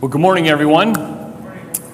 Well, 0.00 0.08
good 0.08 0.20
morning, 0.20 0.46
everyone. 0.46 0.94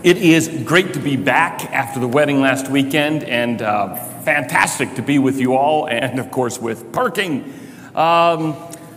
It 0.02 0.18
is 0.18 0.48
great 0.66 0.92
to 0.92 1.00
be 1.00 1.16
back 1.16 1.64
after 1.72 1.98
the 2.00 2.06
wedding 2.06 2.42
last 2.42 2.68
weekend 2.68 3.24
and 3.24 3.62
uh, 3.62 3.94
fantastic 4.20 4.96
to 4.96 5.02
be 5.02 5.18
with 5.18 5.40
you 5.40 5.54
all 5.54 5.88
and, 5.88 6.20
of 6.20 6.30
course, 6.30 6.58
with 6.58 6.92
parking. 6.92 7.50
Um, 7.94 8.56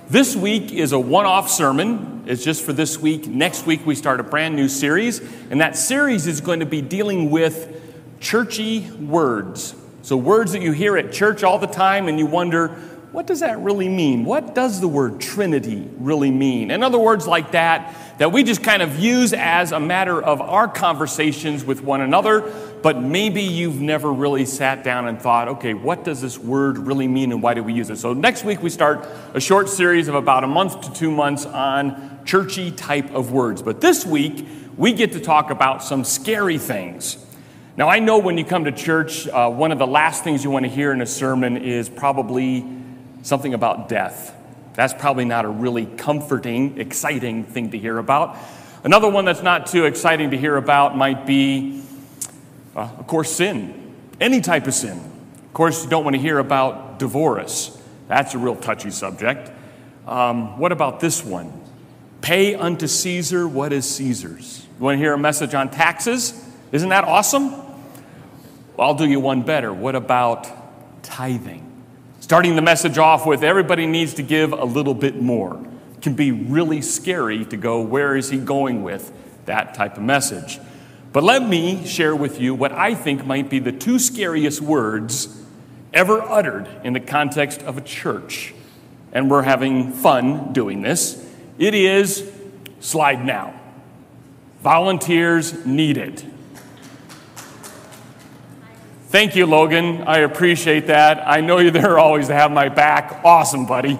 this 0.10 0.36
week 0.36 0.74
is 0.74 0.92
a 0.92 1.00
one 1.00 1.26
off 1.26 1.50
sermon. 1.50 2.26
It's 2.26 2.44
just 2.44 2.66
for 2.66 2.74
this 2.74 3.00
week. 3.00 3.28
Next 3.28 3.66
week, 3.66 3.86
we 3.86 3.96
start 3.96 4.20
a 4.20 4.24
brand 4.24 4.58
new 4.58 4.68
series, 4.68 5.22
and 5.50 5.62
that 5.62 5.78
series 5.78 6.28
is 6.28 6.42
going 6.42 6.60
to 6.60 6.66
be 6.66 6.82
dealing 6.82 7.32
with 7.32 7.82
churchy 8.20 8.90
words. 8.92 9.74
So, 10.02 10.18
words 10.18 10.52
that 10.52 10.62
you 10.62 10.74
hear 10.74 10.98
at 10.98 11.14
church 11.14 11.46
all 11.46 11.60
the 11.60 11.68
time, 11.68 12.10
and 12.10 12.20
you 12.20 12.26
wonder, 12.26 12.78
what 13.18 13.26
does 13.26 13.40
that 13.40 13.58
really 13.62 13.90
mean? 13.90 14.26
What 14.26 14.54
does 14.54 14.80
the 14.80 14.88
word 14.88 15.20
Trinity 15.20 15.90
really 15.98 16.30
mean? 16.30 16.70
In 16.70 16.84
other 16.84 17.00
words, 17.00 17.26
like 17.26 17.54
that, 17.54 17.96
that 18.20 18.32
we 18.32 18.44
just 18.44 18.62
kind 18.62 18.84
of 18.84 19.00
use 19.00 19.34
as 19.34 19.72
a 19.72 19.80
matter 19.80 20.22
of 20.22 20.40
our 20.40 20.68
conversations 20.68 21.66
with 21.66 21.82
one 21.82 22.02
another, 22.02 22.42
but 22.84 23.02
maybe 23.02 23.42
you've 23.42 23.82
never 23.82 24.14
really 24.14 24.46
sat 24.46 24.84
down 24.84 25.08
and 25.08 25.20
thought, 25.20 25.48
okay, 25.48 25.74
what 25.74 26.04
does 26.04 26.22
this 26.22 26.38
word 26.38 26.78
really 26.78 27.08
mean 27.08 27.32
and 27.32 27.42
why 27.42 27.56
do 27.56 27.64
we 27.64 27.74
use 27.74 27.90
it? 27.90 27.98
So 27.98 28.14
next 28.14 28.44
week 28.44 28.62
we 28.62 28.70
start 28.70 29.04
a 29.34 29.40
short 29.40 29.68
series 29.68 30.08
of 30.08 30.14
about 30.14 30.44
a 30.44 30.48
month 30.48 30.82
to 30.82 30.94
two 30.94 31.10
months 31.10 31.44
on 31.48 32.20
churchy 32.24 32.70
type 32.70 33.12
of 33.16 33.32
words. 33.32 33.64
But 33.64 33.82
this 33.82 34.06
week 34.06 34.48
we 34.78 34.94
get 34.94 35.14
to 35.14 35.20
talk 35.20 35.50
about 35.50 35.84
some 35.84 36.04
scary 36.04 36.60
things. 36.60 37.18
Now, 37.78 37.90
I 37.90 37.98
know 37.98 38.20
when 38.20 38.38
you 38.38 38.46
come 38.46 38.66
to 38.66 38.72
church, 38.72 39.28
uh, 39.28 39.50
one 39.50 39.72
of 39.72 39.80
the 39.80 39.88
last 39.88 40.24
things 40.24 40.44
you 40.44 40.52
want 40.52 40.66
to 40.66 40.72
hear 40.72 40.92
in 40.92 41.02
a 41.02 41.08
sermon 41.08 41.58
is 41.58 41.90
probably 41.90 42.78
something 43.28 43.54
about 43.54 43.90
death. 43.90 44.34
That's 44.74 44.94
probably 44.94 45.26
not 45.26 45.44
a 45.44 45.50
really 45.50 45.86
comforting, 45.86 46.80
exciting 46.80 47.44
thing 47.44 47.72
to 47.72 47.78
hear 47.78 47.98
about. 47.98 48.38
Another 48.86 49.10
one 49.10 49.26
that's 49.26 49.44
not 49.44 49.68
too 49.68 49.86
exciting 49.86 50.32
to 50.32 50.38
hear 50.38 50.56
about 50.56 50.96
might 50.96 51.26
be, 51.26 51.84
uh, 52.74 52.90
of 52.98 53.06
course, 53.06 53.30
sin. 53.30 53.94
Any 54.22 54.40
type 54.40 54.66
of 54.66 54.74
sin. 54.74 54.98
Of 55.46 55.54
course, 55.54 55.84
you 55.84 55.90
don't 55.90 56.06
want 56.06 56.16
to 56.16 56.22
hear 56.22 56.40
about 56.40 57.00
divorce. 57.00 57.78
That's 58.08 58.34
a 58.34 58.38
real 58.38 58.56
touchy 58.56 58.92
subject. 58.92 59.52
Um, 60.08 60.58
what 60.58 60.72
about 60.72 61.02
this 61.02 61.22
one? 61.22 61.52
Pay 62.22 62.56
unto 62.56 62.88
Caesar 62.88 63.46
what 63.46 63.74
is 63.74 63.90
Caesar's. 63.96 64.66
You 64.78 64.86
want 64.86 64.96
to 64.96 65.00
hear 65.00 65.14
a 65.14 65.18
message 65.18 65.54
on 65.54 65.70
taxes? 65.70 66.34
Isn't 66.72 66.90
that 66.90 67.04
awesome? 67.04 67.52
Well, 67.52 68.88
I'll 68.88 68.96
do 68.96 69.06
you 69.06 69.20
one 69.20 69.42
better. 69.42 69.74
What 69.74 69.96
about 69.96 71.04
tithing? 71.04 71.67
Starting 72.28 72.58
the 72.58 72.62
message 72.62 72.98
off 72.98 73.26
with 73.26 73.42
everybody 73.42 73.88
needs 73.88 74.14
to 74.16 74.22
give 74.22 74.52
a 74.52 74.66
little 74.66 74.94
bit 74.94 75.16
more 75.22 75.66
can 76.02 76.14
be 76.14 76.30
really 76.30 76.82
scary 76.82 77.46
to 77.46 77.56
go, 77.56 77.80
where 77.80 78.18
is 78.18 78.30
he 78.30 78.38
going 78.38 78.84
with 78.84 79.14
that 79.46 79.74
type 79.74 79.96
of 79.96 80.04
message? 80.04 80.60
But 81.14 81.24
let 81.24 81.42
me 81.42 81.86
share 81.86 82.14
with 82.14 82.42
you 82.42 82.54
what 82.54 82.74
I 82.74 82.96
think 82.96 83.26
might 83.26 83.50
be 83.50 83.60
the 83.60 83.72
two 83.72 83.98
scariest 83.98 84.60
words 84.60 85.42
ever 85.94 86.22
uttered 86.22 86.68
in 86.84 86.92
the 86.92 87.00
context 87.00 87.62
of 87.62 87.78
a 87.78 87.82
church. 87.82 88.54
And 89.14 89.32
we're 89.32 89.44
having 89.44 89.94
fun 89.94 90.52
doing 90.52 90.82
this. 90.82 91.26
It 91.58 91.74
is 91.74 92.30
slide 92.82 93.24
now. 93.24 93.58
Volunteers 94.64 95.66
needed. 95.66 96.30
Thank 99.10 99.38
you, 99.38 99.46
Logan. 99.46 100.02
I 100.02 100.20
appreciate 100.20 100.88
that. 100.88 101.26
I 101.26 101.40
know 101.40 101.60
you're 101.60 101.72
there 101.72 101.98
always 101.98 102.28
to 102.28 102.34
have 102.34 102.52
my 102.52 102.68
back. 102.68 103.22
Awesome, 103.24 103.66
buddy. 103.66 103.98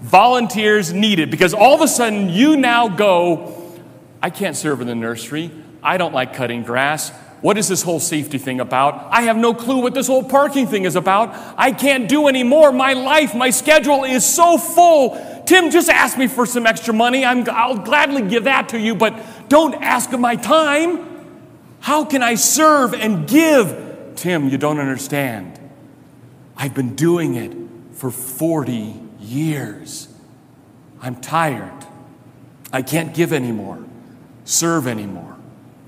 Volunteers 0.00 0.92
needed 0.92 1.30
because 1.30 1.54
all 1.54 1.72
of 1.72 1.82
a 1.82 1.86
sudden 1.86 2.28
you 2.28 2.56
now 2.56 2.88
go, 2.88 3.72
I 4.20 4.30
can't 4.30 4.56
serve 4.56 4.80
in 4.80 4.88
the 4.88 4.94
nursery. 4.96 5.52
I 5.84 5.98
don't 5.98 6.12
like 6.12 6.34
cutting 6.34 6.64
grass. 6.64 7.10
What 7.42 7.58
is 7.58 7.68
this 7.68 7.82
whole 7.82 8.00
safety 8.00 8.38
thing 8.38 8.58
about? 8.58 9.12
I 9.12 9.22
have 9.22 9.36
no 9.36 9.54
clue 9.54 9.82
what 9.82 9.94
this 9.94 10.08
whole 10.08 10.24
parking 10.24 10.66
thing 10.66 10.84
is 10.84 10.96
about. 10.96 11.32
I 11.56 11.70
can't 11.70 12.08
do 12.08 12.26
anymore. 12.26 12.72
My 12.72 12.94
life, 12.94 13.36
my 13.36 13.50
schedule 13.50 14.02
is 14.02 14.26
so 14.26 14.58
full. 14.58 15.44
Tim, 15.46 15.70
just 15.70 15.88
ask 15.88 16.18
me 16.18 16.26
for 16.26 16.44
some 16.44 16.66
extra 16.66 16.92
money. 16.92 17.24
i 17.24 17.34
will 17.68 17.78
gladly 17.78 18.28
give 18.28 18.44
that 18.44 18.70
to 18.70 18.80
you, 18.80 18.96
but 18.96 19.14
don't 19.48 19.74
ask 19.74 20.12
of 20.12 20.18
my 20.18 20.34
time. 20.34 21.06
How 21.78 22.04
can 22.04 22.24
I 22.24 22.34
serve 22.34 22.94
and 22.94 23.28
give 23.28 23.89
Tim, 24.20 24.50
you 24.50 24.58
don't 24.58 24.78
understand. 24.78 25.58
I've 26.54 26.74
been 26.74 26.94
doing 26.94 27.36
it 27.36 27.56
for 27.96 28.10
40 28.10 28.94
years. 29.18 30.08
I'm 31.00 31.22
tired. 31.22 31.86
I 32.70 32.82
can't 32.82 33.14
give 33.14 33.32
anymore, 33.32 33.82
serve 34.44 34.86
anymore, 34.86 35.38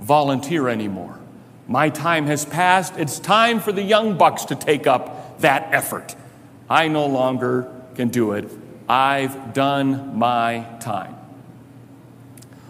volunteer 0.01 0.71
anymore. 0.71 1.21
My 1.69 1.91
time 1.91 2.25
has 2.25 2.47
passed. 2.47 2.97
It's 2.97 3.19
time 3.19 3.61
for 3.61 3.71
the 3.71 3.83
young 3.83 4.17
bucks 4.17 4.47
to 4.47 4.55
take 4.55 4.87
up 4.87 5.41
that 5.41 5.69
effort. 5.71 6.17
I 6.71 6.89
no 6.89 7.05
longer 7.05 7.71
can 7.97 8.09
do 8.09 8.33
it. 8.33 8.51
I've 8.89 9.53
done 9.53 10.17
my 10.19 10.67
time. 10.81 11.17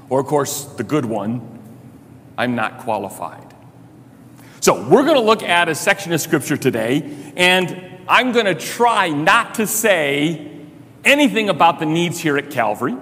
Or, 0.09 0.19
of 0.19 0.27
course, 0.27 0.65
the 0.65 0.83
good 0.83 1.05
one 1.05 1.61
I'm 2.37 2.57
not 2.57 2.79
qualified. 2.79 3.52
So, 4.63 4.81
we're 4.81 5.03
going 5.03 5.17
to 5.17 5.21
look 5.21 5.43
at 5.43 5.69
a 5.69 5.75
section 5.75 6.13
of 6.13 6.21
scripture 6.21 6.57
today, 6.57 7.33
and 7.37 7.99
I'm 8.07 8.31
going 8.31 8.47
to 8.47 8.55
try 8.55 9.09
not 9.09 9.57
to 9.57 9.67
say 9.67 10.53
anything 11.05 11.49
about 11.49 11.81
the 11.81 11.85
needs 11.87 12.21
here 12.21 12.39
at 12.39 12.53
Calvary. 12.53 12.95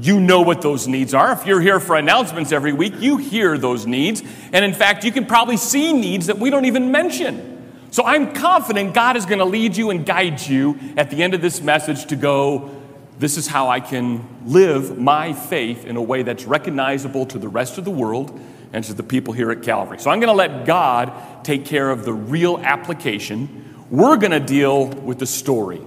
You 0.00 0.18
know 0.18 0.40
what 0.40 0.62
those 0.62 0.88
needs 0.88 1.14
are. 1.14 1.30
If 1.30 1.46
you're 1.46 1.60
here 1.60 1.78
for 1.78 1.94
announcements 1.94 2.50
every 2.50 2.72
week, 2.72 2.94
you 2.98 3.18
hear 3.18 3.56
those 3.56 3.86
needs. 3.86 4.24
And 4.52 4.64
in 4.64 4.74
fact, 4.74 5.04
you 5.04 5.12
can 5.12 5.26
probably 5.26 5.58
see 5.58 5.92
needs 5.92 6.26
that 6.26 6.38
we 6.38 6.50
don't 6.50 6.64
even 6.64 6.90
mention. 6.90 7.72
So 7.92 8.04
I'm 8.04 8.34
confident 8.34 8.92
God 8.92 9.16
is 9.16 9.26
going 9.26 9.38
to 9.38 9.44
lead 9.44 9.76
you 9.76 9.90
and 9.90 10.04
guide 10.04 10.40
you 10.44 10.76
at 10.96 11.10
the 11.10 11.22
end 11.22 11.34
of 11.34 11.40
this 11.40 11.60
message 11.60 12.06
to 12.06 12.16
go, 12.16 12.82
this 13.20 13.36
is 13.36 13.46
how 13.46 13.68
I 13.68 13.78
can 13.78 14.26
live 14.44 14.98
my 14.98 15.34
faith 15.34 15.84
in 15.84 15.94
a 15.94 16.02
way 16.02 16.24
that's 16.24 16.46
recognizable 16.46 17.26
to 17.26 17.38
the 17.38 17.48
rest 17.48 17.78
of 17.78 17.84
the 17.84 17.92
world 17.92 18.40
and 18.72 18.84
to 18.84 18.94
the 18.94 19.02
people 19.02 19.32
here 19.32 19.50
at 19.50 19.62
Calvary. 19.62 19.98
So 19.98 20.10
I'm 20.10 20.20
going 20.20 20.28
to 20.28 20.34
let 20.34 20.66
God 20.66 21.44
take 21.44 21.64
care 21.64 21.90
of 21.90 22.04
the 22.04 22.12
real 22.12 22.58
application. 22.58 23.84
We're 23.90 24.16
going 24.16 24.32
to 24.32 24.40
deal 24.40 24.86
with 24.86 25.18
the 25.18 25.26
story. 25.26 25.80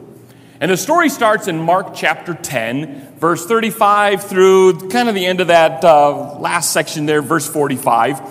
And 0.62 0.72
the 0.72 0.78
story 0.78 1.10
starts 1.10 1.48
in 1.48 1.60
Mark 1.60 1.94
chapter 1.94 2.34
10, 2.34 3.16
verse 3.18 3.46
35 3.46 4.24
through 4.24 4.90
kind 4.90 5.08
of 5.08 5.16
the 5.16 5.26
end 5.26 5.40
of 5.40 5.48
that 5.48 5.84
uh, 5.86 6.38
last 6.40 6.74
section 6.74 7.06
there, 7.06 7.22
verse 7.22 7.48
45. 7.48 8.22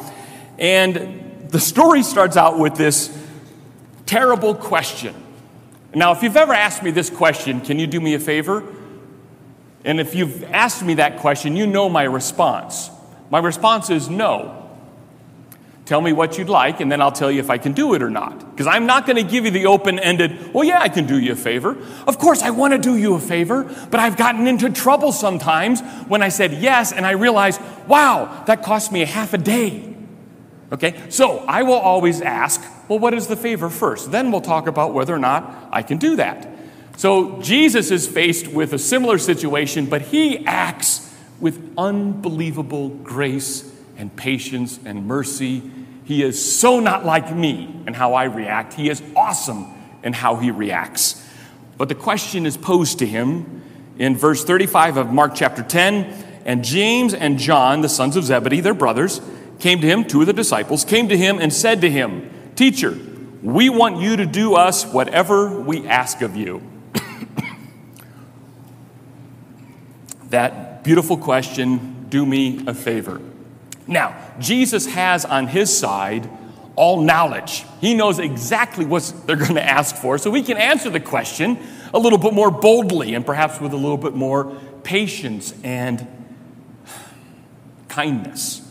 And 0.59 1.49
the 1.49 1.61
story 1.61 2.03
starts 2.03 2.37
out 2.37 2.59
with 2.59 2.75
this 2.75 3.17
terrible 4.05 4.55
question. 4.55 5.15
Now, 5.95 6.13
if 6.13 6.23
you've 6.23 6.37
ever 6.37 6.53
asked 6.53 6.83
me 6.83 6.91
this 6.91 7.09
question, 7.09 7.63
can 7.63 7.79
you 7.79 7.87
do 7.87 8.01
me 8.01 8.13
a 8.15 8.21
favor? 8.21 8.63
And 9.85 9.99
if 9.99 10.15
you've 10.15 10.45
asked 10.45 10.83
me 10.83 10.95
that 10.95 11.19
question, 11.21 11.57
you 11.57 11.67
know 11.67 11.89
my 11.89 12.03
response. 12.03 12.91
My 13.31 13.39
response 13.39 13.91
is 13.91 14.09
no. 14.09 14.69
Tell 15.89 16.03
me 16.03 16.13
what 16.13 16.37
you'd 16.37 16.51
like, 16.51 16.81
and 16.81 16.93
then 16.93 17.01
I'll 17.01 17.13
tell 17.13 17.31
you 17.31 17.41
if 17.41 17.49
I 17.49 17.57
can 17.57 17.73
do 17.73 17.95
it 17.95 18.03
or 18.03 18.11
not. 18.11 18.51
Because 18.51 18.67
I'm 18.67 18.85
not 18.85 19.07
going 19.07 19.17
to 19.17 19.23
give 19.23 19.47
you 19.47 19.51
the 19.51 19.65
open 19.65 19.99
ended, 19.99 20.53
well, 20.53 20.63
yeah, 20.63 20.83
I 20.83 20.91
can 20.91 21.07
do 21.07 21.19
you 21.19 21.33
a 21.33 21.35
favor. 21.35 21.79
Of 22.07 22.19
course, 22.19 22.43
I 22.43 22.51
want 22.51 22.75
to 22.75 22.79
do 22.79 22.95
you 22.95 23.15
a 23.15 23.19
favor, 23.19 23.65
but 23.91 23.99
I've 23.99 24.19
gotten 24.19 24.47
into 24.47 24.69
trouble 24.69 25.13
sometimes 25.13 25.81
when 26.07 26.21
I 26.21 26.29
said 26.29 26.53
yes 26.53 26.93
and 26.93 27.07
I 27.07 27.13
realized, 27.13 27.63
wow, 27.87 28.45
that 28.47 28.63
cost 28.63 28.93
me 28.93 29.01
a 29.01 29.07
half 29.07 29.33
a 29.33 29.39
day. 29.39 29.97
Okay, 30.71 31.09
so 31.09 31.39
I 31.49 31.63
will 31.63 31.73
always 31.73 32.21
ask, 32.21 32.63
well, 32.89 32.99
what 32.99 33.15
is 33.15 33.27
the 33.27 33.37
favor 33.37 33.71
first? 33.71 34.11
Then 34.11 34.31
we'll 34.31 34.43
talk 34.43 34.67
about 34.67 34.93
whether 34.93 35.15
or 35.15 35.19
not 35.19 35.71
I 35.73 35.83
can 35.83 35.97
do 35.97 36.17
that. 36.17 36.47
So 36.99 37.41
Jesus 37.41 37.91
is 37.91 38.07
faced 38.07 38.49
with 38.49 38.75
a 38.75 38.79
similar 38.79 39.17
situation, 39.17 39.87
but 39.87 40.03
he 40.03 40.45
acts 40.45 41.08
with 41.41 41.73
unbelievable 41.77 42.89
grace 42.89 43.75
and 43.97 44.15
patience 44.15 44.79
and 44.85 45.07
mercy. 45.07 45.71
He 46.05 46.23
is 46.23 46.59
so 46.59 46.81
not 46.81 47.05
like 47.05 47.35
me 47.35 47.83
and 47.87 47.95
how 47.95 48.15
I 48.15 48.25
react. 48.25 48.75
He 48.75 48.89
is 48.89 49.03
awesome 49.15 49.67
in 50.03 50.13
how 50.13 50.37
he 50.37 50.51
reacts. 50.51 51.25
But 51.77 51.89
the 51.89 51.95
question 51.95 52.47
is 52.47 52.57
posed 52.57 52.99
to 53.01 53.07
him 53.07 53.63
in 53.99 54.17
verse 54.17 54.45
35 54.45 54.97
of 54.97 55.13
Mark 55.13 55.35
chapter 55.35 55.63
10. 55.63 56.27
And 56.45 56.65
James 56.65 57.13
and 57.13 57.39
John, 57.39 57.83
the 57.83 57.89
sons 57.89 58.17
of 58.17 58.25
Zebedee, 58.25 58.61
their 58.61 58.75
brothers, 58.75 59.21
came 59.59 59.81
to 59.81 59.87
him, 59.87 60.05
two 60.05 60.21
of 60.23 60.27
the 60.27 60.33
disciples, 60.33 60.85
came 60.85 61.09
to 61.09 61.17
him 61.17 61.39
and 61.39 61.53
said 61.53 61.81
to 61.83 61.91
him, 61.91 62.31
Teacher, 62.55 62.97
we 63.43 63.69
want 63.69 63.99
you 63.99 64.17
to 64.17 64.27
do 64.27 64.55
us 64.55 64.85
whatever 64.85 65.61
we 65.61 65.87
ask 65.87 66.23
of 66.23 66.37
you. 66.37 66.63
that 70.31 70.68
beautiful 70.83 71.17
question 71.17 72.07
do 72.09 72.25
me 72.25 72.65
a 72.67 72.75
favor. 72.75 73.21
Now, 73.87 74.17
Jesus 74.39 74.87
has 74.87 75.25
on 75.25 75.47
his 75.47 75.77
side 75.77 76.29
all 76.77 77.01
knowledge. 77.01 77.65
He 77.81 77.95
knows 77.95 78.19
exactly 78.19 78.85
what 78.85 79.13
they're 79.27 79.37
going 79.37 79.55
to 79.57 79.65
ask 79.65 79.97
for, 79.97 80.19
so 80.19 80.31
we 80.31 80.43
can 80.43 80.57
answer 80.57 80.91
the 80.91 81.01
question 81.01 81.59
a 81.93 81.99
little 81.99 82.19
bit 82.19 82.33
more 82.33 82.51
boldly 82.51 83.15
and 83.15 83.25
perhaps 83.27 83.61
with 83.61 83.73
a 83.73 83.77
little 83.77 83.97
bit 83.97 84.15
more 84.15 84.57
patience 84.85 85.55
and 85.65 86.07
kindness 87.89 88.69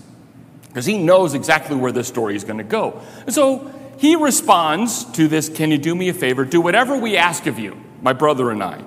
because 0.77 0.85
he 0.85 0.99
knows 0.99 1.33
exactly 1.33 1.75
where 1.75 1.91
this 1.91 2.07
story 2.07 2.35
is 2.35 2.43
going 2.43 2.59
to 2.59 2.63
go. 2.63 3.01
And 3.25 3.33
so 3.33 3.73
he 3.97 4.15
responds 4.15 5.05
to 5.13 5.27
this 5.27 5.49
Can 5.49 5.71
you 5.71 5.79
do 5.79 5.95
me 5.95 6.09
a 6.09 6.13
favor? 6.13 6.45
Do 6.45 6.61
whatever 6.61 6.95
we 6.95 7.17
ask 7.17 7.47
of 7.47 7.57
you, 7.57 7.81
my 8.01 8.13
brother 8.13 8.51
and 8.51 8.63
I. 8.63 8.83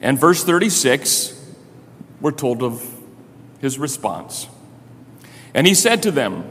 And 0.00 0.18
verse 0.18 0.42
36, 0.42 1.39
we're 2.20 2.32
told 2.32 2.62
of 2.62 2.84
his 3.60 3.78
response. 3.78 4.48
And 5.54 5.66
he 5.66 5.74
said 5.74 6.02
to 6.04 6.10
them, 6.10 6.42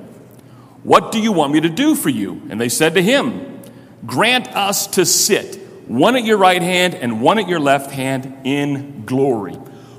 What 0.83 1.11
do 1.11 1.19
you 1.19 1.31
want 1.31 1.53
me 1.53 1.61
to 1.61 1.69
do 1.69 1.95
for 1.95 2.09
you? 2.09 2.41
And 2.49 2.59
they 2.59 2.69
said 2.69 2.95
to 2.95 3.01
him, 3.01 3.61
Grant 4.05 4.47
us 4.55 4.87
to 4.87 5.05
sit, 5.05 5.55
one 5.87 6.15
at 6.15 6.23
your 6.23 6.37
right 6.37 6.61
hand 6.61 6.95
and 6.95 7.21
one 7.21 7.39
at 7.39 7.47
your 7.47 7.59
left 7.59 7.91
hand, 7.91 8.33
in 8.43 9.05
glory. 9.05 9.53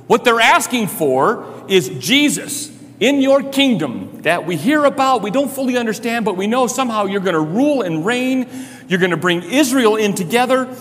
What 0.06 0.24
they're 0.24 0.40
asking 0.40 0.88
for 0.88 1.64
is 1.68 1.88
Jesus 1.88 2.76
in 3.00 3.22
your 3.22 3.42
kingdom 3.42 4.20
that 4.22 4.46
we 4.46 4.56
hear 4.56 4.84
about, 4.84 5.22
we 5.22 5.30
don't 5.30 5.50
fully 5.50 5.78
understand, 5.78 6.24
but 6.26 6.36
we 6.36 6.46
know 6.46 6.66
somehow 6.66 7.06
you're 7.06 7.20
going 7.20 7.34
to 7.34 7.40
rule 7.40 7.80
and 7.80 8.04
reign. 8.04 8.48
You're 8.88 8.98
going 8.98 9.12
to 9.12 9.16
bring 9.16 9.42
Israel 9.42 9.96
in 9.96 10.14
together. 10.14 10.74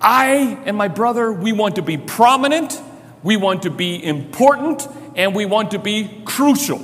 I 0.00 0.58
and 0.66 0.76
my 0.76 0.88
brother, 0.88 1.32
we 1.32 1.52
want 1.52 1.76
to 1.76 1.82
be 1.82 1.96
prominent, 1.96 2.80
we 3.24 3.36
want 3.36 3.62
to 3.62 3.70
be 3.70 4.04
important, 4.04 4.86
and 5.16 5.34
we 5.34 5.46
want 5.46 5.72
to 5.72 5.80
be 5.80 6.22
crucial. 6.24 6.80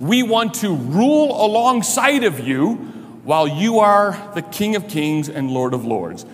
We 0.00 0.22
want 0.22 0.54
to 0.54 0.74
rule 0.74 1.44
alongside 1.44 2.24
of 2.24 2.40
you 2.40 2.76
while 3.24 3.46
you 3.46 3.80
are 3.80 4.30
the 4.34 4.42
King 4.42 4.76
of 4.76 4.88
Kings 4.88 5.28
and 5.28 5.50
Lord 5.50 5.74
of 5.74 5.84
Lords. 5.84 6.24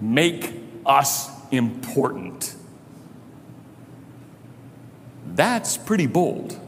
Make 0.00 0.52
us 0.84 1.30
important. 1.50 2.56
That's 5.26 5.76
pretty 5.76 6.06
bold. 6.06 6.58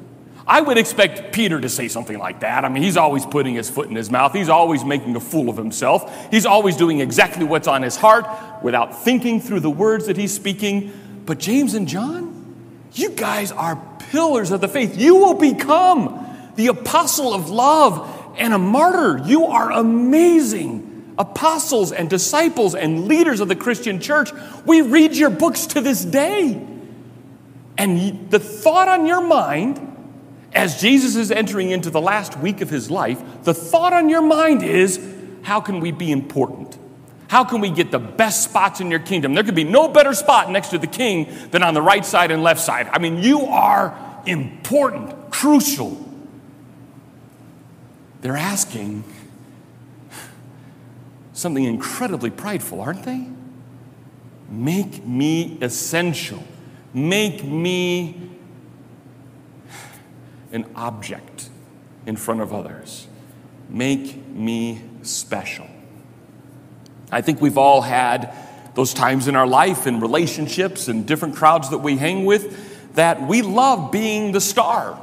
I 0.47 0.61
would 0.61 0.79
expect 0.79 1.33
Peter 1.33 1.61
to 1.61 1.69
say 1.69 1.89
something 1.89 2.19
like 2.19 2.41
that. 2.41 2.65
I 2.65 2.69
mean, 2.69 2.83
he's 2.83 2.97
always 2.97 3.27
putting 3.27 3.55
his 3.55 3.69
foot 3.69 3.89
in 3.89 3.97
his 3.97 4.11
mouth. 4.11 4.33
He's 4.33 4.49
always 4.49 4.85
making 4.85 5.17
a 5.17 5.21
fool 5.21 5.49
of 5.49 5.57
himself. 5.57 6.31
He's 6.31 6.47
always 6.47 6.77
doing 6.77 7.01
exactly 7.01 7.45
what's 7.45 7.67
on 7.67 7.83
his 7.83 7.97
heart 7.97 8.27
without 8.63 9.03
thinking 9.03 9.41
through 9.41 9.61
the 9.61 9.71
words 9.71 10.07
that 10.07 10.17
he's 10.17 10.33
speaking. 10.33 10.93
But 11.27 11.39
James 11.39 11.75
and 11.75 11.87
John, 11.89 12.87
you 12.93 13.11
guys 13.11 13.53
are 13.53 13.77
pillars 14.11 14.53
of 14.53 14.61
the 14.61 14.69
faith. 14.69 14.97
You 14.97 15.17
will 15.17 15.35
become 15.35 16.53
the 16.55 16.69
apostle 16.69 17.35
of 17.35 17.51
love 17.51 18.35
and 18.39 18.55
a 18.55 18.59
martyr. 18.59 19.23
You 19.27 19.47
are 19.47 19.73
amazing 19.73 21.15
apostles 21.19 21.93
and 21.93 22.09
disciples 22.09 22.75
and 22.75 23.09
leaders 23.09 23.41
of 23.41 23.49
the 23.49 23.57
Christian 23.57 24.01
church. 24.01 24.31
We 24.65 24.83
read 24.83 25.15
your 25.15 25.31
books 25.31 25.67
to 25.69 25.81
this 25.81 26.05
day. 26.05 26.65
And 27.79 28.31
the 28.31 28.39
thought 28.39 28.89
on 28.89 29.07
your 29.07 29.27
mind 29.27 29.83
as 30.53 30.81
Jesus 30.81 31.17
is 31.17 31.31
entering 31.31 31.71
into 31.71 31.91
the 31.91 32.01
last 32.01 32.39
week 32.39 32.63
of 32.63 32.71
his 32.71 32.91
life, 32.91 33.23
the 33.45 33.53
thought 33.53 33.93
on 33.93 34.09
your 34.09 34.23
mind 34.23 34.63
is 34.63 35.01
how 35.43 35.61
can 35.61 35.81
we 35.81 35.93
be 35.93 36.11
important? 36.11 36.79
How 37.29 37.45
can 37.45 37.61
we 37.61 37.71
get 37.71 37.91
the 37.91 37.99
best 37.99 38.45
spots 38.45 38.81
in 38.81 38.91
your 38.91 39.01
kingdom? 39.01 39.35
There 39.35 39.43
could 39.43 39.55
be 39.55 39.65
no 39.65 39.89
better 39.89 40.15
spot 40.15 40.51
next 40.51 40.69
to 40.69 40.79
the 40.79 40.87
king 40.87 41.29
than 41.51 41.63
on 41.63 41.75
the 41.75 41.83
right 41.83 42.05
side 42.05 42.31
and 42.31 42.43
left 42.43 42.61
side. 42.61 42.89
I 42.93 42.99
mean, 42.99 43.19
you 43.23 43.47
are 43.47 43.97
important, 44.27 45.31
crucial. 45.31 46.03
They're 48.21 48.37
asking 48.37 49.05
something 51.33 51.65
incredibly 51.65 52.31
prideful, 52.31 52.81
aren't 52.81 53.03
they? 53.03 53.27
Make 54.49 55.05
me 55.05 55.59
essential. 55.61 56.43
Make 56.95 57.45
me 57.45 58.31
an 60.53 60.65
object 60.77 61.51
in 62.07 62.17
front 62.17 62.41
of 62.41 62.53
others. 62.53 63.09
Make 63.69 64.27
me 64.29 64.83
special. 65.03 65.67
I 67.11 67.21
think 67.21 67.41
we've 67.41 67.59
all 67.59 67.83
had 67.83 68.35
those 68.75 68.93
times 68.93 69.27
in 69.27 69.35
our 69.37 69.47
life, 69.47 69.87
and 69.87 70.03
relationships, 70.03 70.89
and 70.89 71.07
different 71.07 71.35
crowds 71.35 71.71
that 71.71 71.79
we 71.79 71.97
hang 71.97 72.27
with, 72.27 72.95
that 72.95 73.27
we 73.27 73.41
love 73.41 73.91
being 73.91 74.33
the 74.33 74.41
star. 74.41 75.01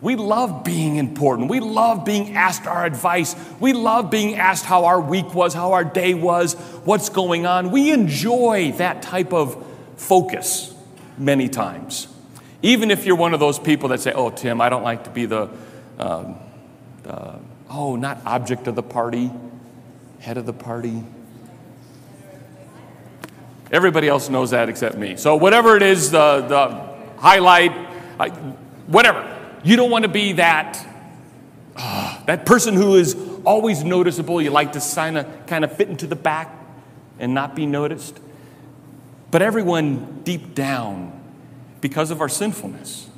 We 0.00 0.16
love 0.16 0.64
being 0.64 0.96
important. 0.96 1.48
We 1.48 1.60
love 1.60 2.04
being 2.04 2.36
asked 2.36 2.66
our 2.66 2.84
advice. 2.84 3.36
We 3.60 3.72
love 3.72 4.10
being 4.10 4.36
asked 4.36 4.64
how 4.64 4.84
our 4.84 5.00
week 5.00 5.34
was, 5.34 5.54
how 5.54 5.72
our 5.72 5.84
day 5.84 6.14
was, 6.14 6.54
what's 6.84 7.08
going 7.08 7.46
on. 7.46 7.70
We 7.70 7.92
enjoy 7.92 8.72
that 8.78 9.02
type 9.02 9.32
of 9.32 9.64
focus 9.96 10.74
many 11.18 11.48
times. 11.48 12.08
Even 12.62 12.90
if 12.90 13.04
you're 13.06 13.16
one 13.16 13.34
of 13.34 13.40
those 13.40 13.58
people 13.58 13.88
that 13.90 14.00
say, 14.00 14.12
oh, 14.12 14.30
Tim, 14.30 14.60
I 14.60 14.68
don't 14.68 14.82
like 14.84 15.04
to 15.04 15.10
be 15.10 15.26
the, 15.26 15.48
um, 15.98 16.36
the 17.04 17.38
oh, 17.70 17.96
not 17.96 18.20
object 18.26 18.66
of 18.68 18.74
the 18.74 18.82
party, 18.82 19.30
head 20.20 20.36
of 20.36 20.46
the 20.46 20.52
party. 20.52 21.04
Everybody 23.72 24.06
else 24.06 24.28
knows 24.28 24.50
that 24.50 24.68
except 24.68 24.96
me. 24.96 25.16
So, 25.16 25.34
whatever 25.36 25.76
it 25.76 25.82
is, 25.82 26.10
the, 26.10 26.42
the 26.46 27.20
highlight, 27.20 27.72
I, 28.20 28.28
whatever. 28.86 29.38
You 29.64 29.76
don't 29.76 29.90
want 29.90 30.02
to 30.02 30.10
be 30.10 30.34
that, 30.34 30.86
uh, 31.76 32.22
that 32.26 32.44
person 32.44 32.74
who 32.74 32.96
is 32.96 33.16
always 33.44 33.82
noticeable. 33.82 34.42
You 34.42 34.50
like 34.50 34.72
to 34.72 34.80
sign 34.80 35.16
a, 35.16 35.24
kind 35.46 35.64
of 35.64 35.74
fit 35.74 35.88
into 35.88 36.06
the 36.06 36.16
back 36.16 36.54
and 37.18 37.32
not 37.32 37.54
be 37.54 37.64
noticed. 37.64 38.20
But 39.30 39.40
everyone 39.40 40.20
deep 40.22 40.54
down 40.54 41.18
because 41.80 42.10
of 42.10 42.20
our 42.20 42.28
sinfulness. 42.28 43.08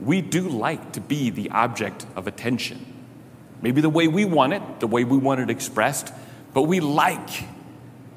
We 0.00 0.20
do 0.20 0.48
like 0.48 0.92
to 0.92 1.00
be 1.00 1.30
the 1.30 1.50
object 1.50 2.06
of 2.16 2.26
attention. 2.26 2.84
Maybe 3.62 3.80
the 3.80 3.88
way 3.88 4.08
we 4.08 4.24
want 4.24 4.52
it, 4.52 4.80
the 4.80 4.86
way 4.86 5.04
we 5.04 5.16
want 5.16 5.40
it 5.40 5.48
expressed, 5.48 6.12
but 6.52 6.62
we 6.62 6.80
like 6.80 7.44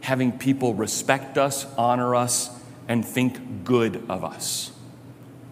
having 0.01 0.31
people 0.31 0.74
respect 0.74 1.38
us, 1.38 1.66
honor 1.78 2.16
us, 2.16 2.50
and 2.88 3.06
think 3.06 3.63
good 3.63 4.04
of 4.10 4.24
us, 4.24 4.72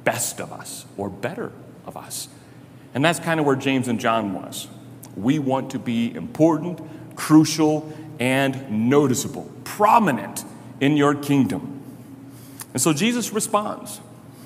best 0.03 0.39
of 0.41 0.51
us, 0.51 0.85
or 0.97 1.09
better 1.09 1.51
of 1.85 1.95
us. 1.95 2.27
And 2.93 3.05
that's 3.05 3.19
kind 3.19 3.39
of 3.39 3.45
where 3.45 3.55
James 3.55 3.87
and 3.87 3.99
John 3.99 4.33
was. 4.33 4.67
We 5.15 5.39
want 5.39 5.71
to 5.71 5.79
be 5.79 6.13
important, 6.13 6.81
crucial, 7.15 7.91
and 8.19 8.89
noticeable, 8.89 9.51
prominent 9.63 10.43
in 10.79 10.97
your 10.97 11.13
kingdom. 11.13 11.81
And 12.73 12.81
so 12.81 12.93
Jesus 12.93 13.31
responds. 13.31 13.99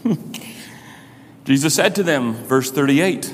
Jesus 1.45 1.73
said 1.73 1.95
to 1.95 2.03
them, 2.03 2.33
verse 2.33 2.71
38, 2.71 3.33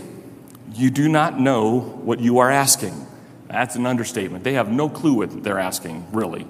You 0.74 0.90
do 0.90 1.10
not 1.10 1.40
know 1.40 1.80
what 1.80 2.20
you 2.20 2.40
are 2.40 2.52
asking. 2.52 3.06
That's 3.48 3.76
an 3.76 3.86
understatement. 3.86 4.44
They 4.44 4.54
have 4.54 4.70
no 4.70 4.90
clue 4.90 5.14
what 5.14 5.44
they're 5.44 5.60
asking, 5.60 6.08
really. 6.12 6.48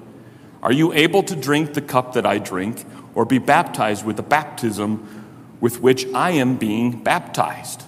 Are 0.62 0.72
you 0.72 0.94
able 0.94 1.24
to 1.24 1.36
drink 1.36 1.74
the 1.74 1.82
cup 1.82 2.14
that 2.14 2.26
I 2.26 2.40
drink, 2.40 2.86
or 3.16 3.26
be 3.26 3.38
baptized 3.38 4.06
with 4.06 4.18
the 4.18 4.24
baptism 4.24 5.26
with 5.60 5.82
which 5.82 6.06
I 6.14 6.32
am 6.32 6.58
being 6.58 7.04
baptized? 7.04 7.84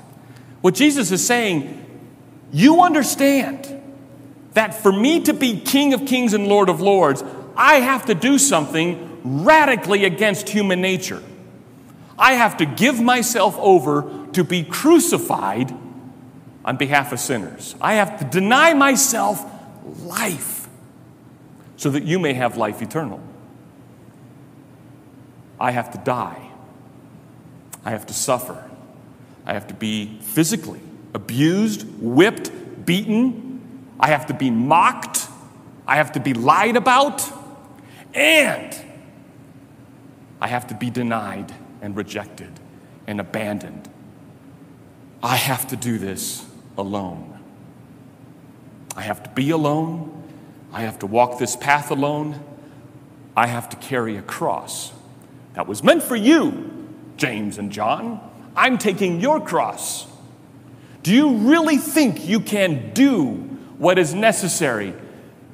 What 0.61 0.73
Jesus 0.75 1.11
is 1.11 1.25
saying, 1.25 1.85
you 2.51 2.81
understand 2.81 3.81
that 4.53 4.73
for 4.73 4.91
me 4.91 5.21
to 5.21 5.33
be 5.33 5.59
King 5.59 5.93
of 5.93 6.05
Kings 6.05 6.33
and 6.33 6.47
Lord 6.47 6.69
of 6.69 6.81
Lords, 6.81 7.23
I 7.55 7.75
have 7.75 8.05
to 8.07 8.15
do 8.15 8.39
something 8.39 9.19
radically 9.23 10.05
against 10.05 10.49
human 10.49 10.81
nature. 10.81 11.21
I 12.17 12.33
have 12.33 12.57
to 12.57 12.65
give 12.65 12.99
myself 12.99 13.55
over 13.59 14.27
to 14.33 14.43
be 14.43 14.63
crucified 14.63 15.73
on 16.65 16.77
behalf 16.77 17.13
of 17.13 17.19
sinners. 17.19 17.75
I 17.79 17.93
have 17.95 18.19
to 18.19 18.25
deny 18.25 18.73
myself 18.73 19.45
life 20.03 20.58
so 21.79 21.89
that 21.89 22.03
you 22.03 22.19
may 22.19 22.33
have 22.33 22.57
life 22.57 22.81
eternal. 22.81 23.21
I 25.57 25.71
have 25.71 25.91
to 25.91 25.97
die. 25.99 26.51
I 27.85 27.91
have 27.91 28.05
to 28.07 28.13
suffer. 28.13 28.69
I 29.45 29.53
have 29.53 29.65
to 29.67 29.73
be 29.73 30.19
physically 30.19 30.81
abused, 31.13 31.87
whipped, 32.01 32.51
beaten. 32.85 33.87
I 33.97 34.07
have 34.09 34.25
to 34.25 34.33
be 34.33 34.51
mocked. 34.51 35.29
I 35.87 35.95
have 35.95 36.11
to 36.11 36.19
be 36.19 36.33
lied 36.33 36.75
about. 36.75 37.25
And 38.13 38.77
I 40.41 40.49
have 40.49 40.67
to 40.67 40.75
be 40.75 40.89
denied 40.89 41.53
and 41.81 41.95
rejected 41.95 42.51
and 43.07 43.21
abandoned. 43.21 43.87
I 45.23 45.37
have 45.37 45.65
to 45.69 45.77
do 45.77 45.97
this 45.97 46.45
alone. 46.77 47.39
I 48.97 49.01
have 49.03 49.23
to 49.23 49.29
be 49.29 49.51
alone. 49.51 50.18
I 50.71 50.81
have 50.81 50.99
to 50.99 51.07
walk 51.07 51.39
this 51.39 51.55
path 51.55 51.91
alone. 51.91 52.43
I 53.35 53.47
have 53.47 53.69
to 53.69 53.75
carry 53.77 54.17
a 54.17 54.21
cross 54.21 54.91
that 55.53 55.67
was 55.67 55.83
meant 55.83 56.03
for 56.03 56.15
you, 56.15 56.87
James 57.17 57.57
and 57.57 57.71
John. 57.71 58.21
I'm 58.55 58.77
taking 58.77 59.19
your 59.19 59.41
cross. 59.41 60.07
Do 61.03 61.13
you 61.13 61.37
really 61.37 61.77
think 61.77 62.27
you 62.27 62.39
can 62.39 62.93
do 62.93 63.25
what 63.77 63.97
is 63.97 64.13
necessary 64.13 64.93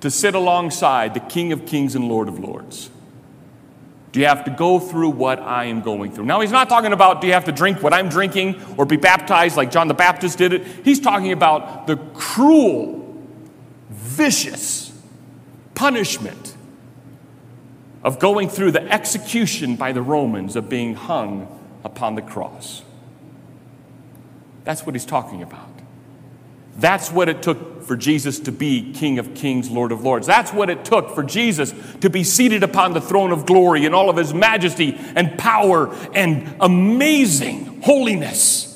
to 0.02 0.12
sit 0.12 0.36
alongside 0.36 1.14
the 1.14 1.20
King 1.20 1.52
of 1.52 1.66
Kings 1.66 1.96
and 1.96 2.08
Lord 2.08 2.28
of 2.28 2.40
Lords? 2.40 2.90
Do 4.12 4.20
you 4.20 4.28
have 4.28 4.46
to 4.46 4.52
go 4.52 4.80
through 4.80 5.10
what 5.10 5.40
I 5.40 5.66
am 5.66 5.82
going 5.82 6.12
through? 6.12 6.26
Now, 6.26 6.40
he's 6.40 6.52
not 6.52 6.70
talking 6.70 6.94
about 6.94 7.20
do 7.22 7.28
you 7.28 7.34
have 7.34 7.46
to 7.46 7.52
drink 7.52 7.84
what 7.84 7.94
I'm 7.94 8.10
drinking 8.10 8.62
or 8.78 8.86
be 8.86 8.98
baptized 8.98 9.58
like 9.58 9.72
John 9.72 9.88
the 9.88 9.94
Baptist 9.94 10.38
did 10.38 10.54
it. 10.54 10.66
He's 10.86 11.00
talking 11.00 11.32
about 11.32 11.86
the 11.86 11.98
cruel, 12.14 13.18
vicious 13.90 14.85
punishment 15.76 16.56
of 18.04 18.20
going 18.20 18.50
through 18.50 18.72
the 18.72 18.82
execution 18.92 19.76
by 19.76 19.92
the 19.92 20.02
Romans 20.02 20.56
of 20.56 20.70
being 20.70 20.96
hung 20.96 21.48
upon 21.84 22.16
the 22.16 22.22
cross. 22.22 22.84
That's 24.64 24.86
what 24.86 24.96
he's 24.96 25.06
talking 25.06 25.42
about. 25.42 25.70
That's 26.78 27.12
what 27.12 27.30
it 27.30 27.42
took 27.42 27.84
for 27.84 27.96
Jesus 27.96 28.40
to 28.42 28.52
be 28.52 28.92
King 28.94 29.18
of 29.20 29.34
Kings, 29.34 29.70
Lord 29.70 29.92
of 29.92 30.04
Lords. 30.04 30.28
That's 30.28 30.52
what 30.52 30.70
it 30.70 30.84
took 30.84 31.16
for 31.16 31.24
Jesus 31.24 31.74
to 32.02 32.10
be 32.10 32.24
seated 32.24 32.64
upon 32.64 32.94
the 32.94 33.02
throne 33.02 33.32
of 33.32 33.46
glory 33.46 33.86
in 33.86 33.94
all 33.94 34.10
of 34.10 34.18
his 34.18 34.34
majesty 34.34 34.98
and 35.16 35.38
power 35.38 35.94
and 36.14 36.56
amazing 36.60 37.82
holiness. 37.82 38.72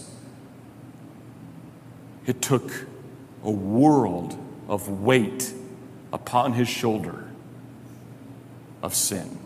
It 2.25 2.41
took 2.41 2.71
a 3.43 3.51
world 3.51 4.37
of 4.67 5.01
weight 5.01 5.53
upon 6.11 6.53
his 6.53 6.67
shoulder 6.67 7.25
of 8.81 8.95
sin 8.95 9.39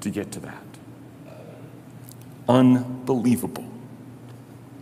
to 0.00 0.10
get 0.10 0.32
to 0.32 0.40
that. 0.40 0.62
Unbelievable. 2.48 3.64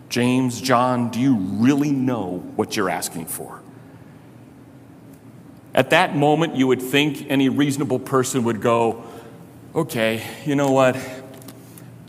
James, 0.08 0.60
John, 0.60 1.10
do 1.10 1.18
you 1.18 1.36
really 1.36 1.90
know 1.90 2.38
what 2.56 2.76
you're 2.76 2.90
asking 2.90 3.26
for? 3.26 3.60
At 5.74 5.90
that 5.90 6.14
moment, 6.14 6.54
you 6.54 6.68
would 6.68 6.80
think 6.80 7.26
any 7.28 7.48
reasonable 7.48 7.98
person 7.98 8.44
would 8.44 8.60
go, 8.60 9.04
Okay, 9.74 10.24
you 10.44 10.54
know 10.54 10.70
what? 10.70 10.96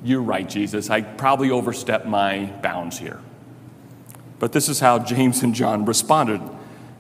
You're 0.04 0.22
right, 0.22 0.48
Jesus. 0.48 0.92
I 0.92 1.02
probably 1.02 1.50
overstepped 1.50 2.06
my 2.06 2.46
bounds 2.62 3.00
here. 3.00 3.20
But 4.38 4.52
this 4.52 4.70
is 4.70 4.80
how 4.80 5.00
James 5.00 5.42
and 5.42 5.56
John 5.56 5.84
responded, 5.86 6.42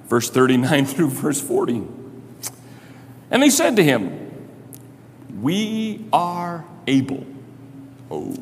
verse 0.07 0.29
39 0.29 0.85
through 0.85 1.09
verse 1.09 1.41
40. 1.41 1.87
And 3.31 3.41
they 3.41 3.49
said 3.49 3.75
to 3.77 3.83
him, 3.83 4.49
We 5.41 6.05
are 6.13 6.65
able. 6.87 7.25
Oh, 8.09 8.35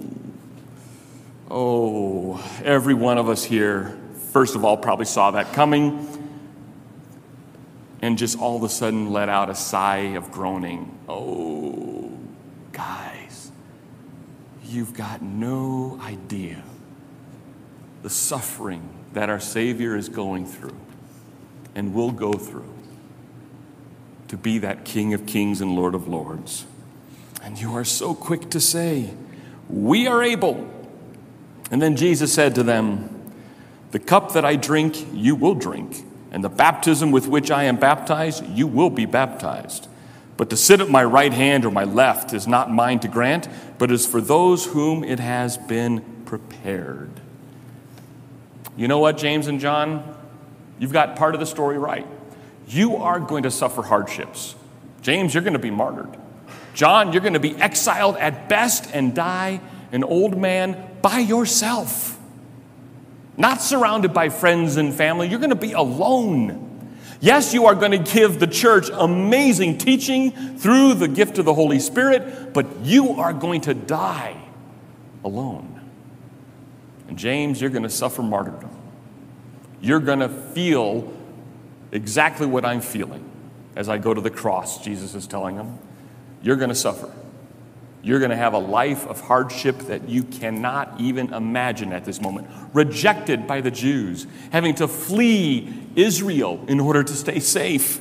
Oh, 1.55 2.43
every 2.63 2.96
one 2.96 3.20
of 3.20 3.29
us 3.29 3.43
here, 3.43 3.96
first 4.32 4.55
of 4.55 4.65
all, 4.65 4.75
probably 4.75 5.05
saw 5.05 5.29
that 5.32 5.53
coming 5.53 6.08
and 8.01 8.17
just 8.17 8.39
all 8.39 8.58
of 8.58 8.63
a 8.63 8.70
sudden 8.70 9.12
let 9.12 9.29
out 9.29 9.51
a 9.51 9.55
sigh 9.55 10.15
of 10.15 10.32
groaning. 10.32 10.98
Oh, 11.08 12.12
guys, 12.72 13.51
you've 14.65 14.96
got 14.96 15.22
no 15.22 16.00
idea 16.01 16.63
the 18.01 18.10
suffering 18.10 18.89
that 19.13 19.29
our 19.29 19.39
Savior 19.39 19.96
is 19.96 20.10
going 20.10 20.48
through 20.48 20.75
and 21.75 21.94
will 21.94 22.12
go 22.12 22.34
through 22.34 22.74
to 24.27 24.38
be 24.38 24.58
that 24.58 24.84
King 24.84 25.13
of 25.13 25.25
Kings 25.25 25.62
and 25.62 25.75
Lord 25.75 25.94
of 25.94 26.08
Lords. 26.08 26.65
And 27.44 27.60
you 27.60 27.75
are 27.75 27.86
so 27.86 28.15
quick 28.15 28.50
to 28.50 28.60
say, 28.60 29.12
We 29.70 30.08
are 30.08 30.24
able. 30.24 30.70
And 31.70 31.82
then 31.82 31.96
Jesus 31.96 32.34
said 32.34 32.56
to 32.56 32.63
them, 32.63 33.32
The 33.92 34.00
cup 34.00 34.34
that 34.34 34.46
I 34.46 34.56
drink, 34.56 35.06
you 35.13 35.36
will 35.36 35.56
drink, 35.56 36.03
and 36.32 36.44
the 36.44 36.50
baptism 36.50 37.12
with 37.12 37.27
which 37.27 37.51
I 37.51 37.65
am 37.65 37.77
baptized, 37.77 38.46
you 38.48 38.65
will 38.65 38.89
be 38.89 39.06
baptized. 39.06 39.88
But 40.36 40.50
to 40.50 40.58
sit 40.58 40.82
at 40.82 40.89
my 40.89 41.03
right 41.03 41.32
hand 41.32 41.63
or 41.63 41.70
my 41.70 41.84
left 41.84 42.34
is 42.34 42.48
not 42.48 42.72
mine 42.72 43.00
to 43.01 43.08
grant, 43.08 43.48
but 43.77 43.92
is 43.92 44.06
for 44.06 44.20
those 44.20 44.65
whom 44.65 45.03
it 45.03 45.20
has 45.20 45.58
been 45.58 46.01
prepared. 46.25 47.12
You 48.75 48.88
know 48.88 48.98
what, 48.98 49.18
James 49.18 49.46
and 49.46 49.60
John? 49.60 50.18
You've 50.80 50.94
got 50.94 51.15
part 51.15 51.34
of 51.34 51.39
the 51.39 51.46
story 51.46 51.77
right. 51.77 52.08
You 52.68 52.98
are 52.98 53.20
going 53.20 53.44
to 53.44 53.51
suffer 53.51 53.82
hardships. 53.82 54.56
James, 55.01 55.34
you're 55.34 55.44
going 55.44 55.53
to 55.53 55.60
be 55.60 55.72
martyred. 55.72 56.18
John, 56.74 57.13
you're 57.13 57.22
going 57.22 57.34
to 57.34 57.39
be 57.39 57.56
exiled 57.56 58.18
at 58.18 58.50
best 58.50 58.89
and 58.94 59.13
die 59.13 59.62
an 59.92 60.03
old 60.03 60.36
man 60.36 60.89
by 61.01 61.20
yourself, 61.20 62.20
not 63.38 63.62
surrounded 63.62 64.13
by 64.13 64.30
friends 64.30 64.77
and 64.77 64.94
family. 64.94 65.27
You're 65.27 65.39
going 65.39 65.51
to 65.51 65.56
be 65.56 65.74
alone. 65.74 66.98
Yes, 67.22 67.53
you 67.53 67.68
are 67.68 67.75
going 67.75 67.92
to 67.92 68.00
give 68.00 68.39
the 68.39 68.48
church 68.48 68.89
amazing 68.92 69.77
teaching 69.77 70.32
through 70.58 70.96
the 70.96 71.08
gift 71.08 71.38
of 71.38 71.46
the 71.46 71.53
Holy 71.53 71.80
Spirit, 71.80 72.53
but 72.53 72.65
you 72.82 73.12
are 73.12 73.34
going 73.34 73.62
to 73.62 73.74
die 73.74 74.36
alone. 75.24 75.80
And 77.08 77.18
James, 77.18 77.62
you're 77.62 77.70
going 77.70 77.84
to 77.84 77.89
suffer 77.89 78.24
martyrdom. 78.24 78.83
You're 79.84 80.00
going 80.00 80.20
to 80.20 80.30
feel 80.30 81.12
exactly 81.92 82.48
what 82.48 82.63
I'm 82.63 82.80
feeling 82.80 83.30
as 83.75 83.90
I 83.90 83.98
go 83.98 84.13
to 84.13 84.22
the 84.22 84.30
cross, 84.30 84.82
Jesus 84.82 85.13
is 85.13 85.28
telling 85.28 85.58
them. 85.58 85.78
You're 86.42 86.56
going 86.56 86.70
to 86.70 86.75
suffer. 86.75 87.12
You're 88.02 88.20
going 88.20 88.32
to 88.32 88.38
have 88.38 88.54
a 88.54 88.60
life 88.60 89.06
of 89.06 89.20
hardship 89.20 89.78
that 89.80 90.08
you 90.08 90.24
cannot 90.24 91.02
even 91.02 91.34
imagine 91.34 91.92
at 91.92 92.06
this 92.06 92.22
moment. 92.22 92.48
Rejected 92.72 93.46
by 93.46 93.60
the 93.60 93.72
Jews, 93.72 94.25
having 94.54 94.74
to 94.75 94.88
flee 94.88 95.74
Israel 95.98 96.63
in 96.70 96.80
order 96.80 97.04
to 97.04 97.13
stay 97.13 97.42
safe. 97.42 98.00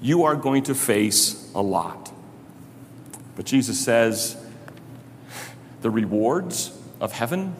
You 0.00 0.24
are 0.24 0.34
going 0.34 0.64
to 0.64 0.74
face 0.74 1.48
a 1.54 1.62
lot. 1.62 2.12
But 3.36 3.44
Jesus 3.44 3.78
says 3.78 4.36
the 5.80 5.90
rewards 5.90 6.76
of 7.00 7.12
heaven 7.12 7.54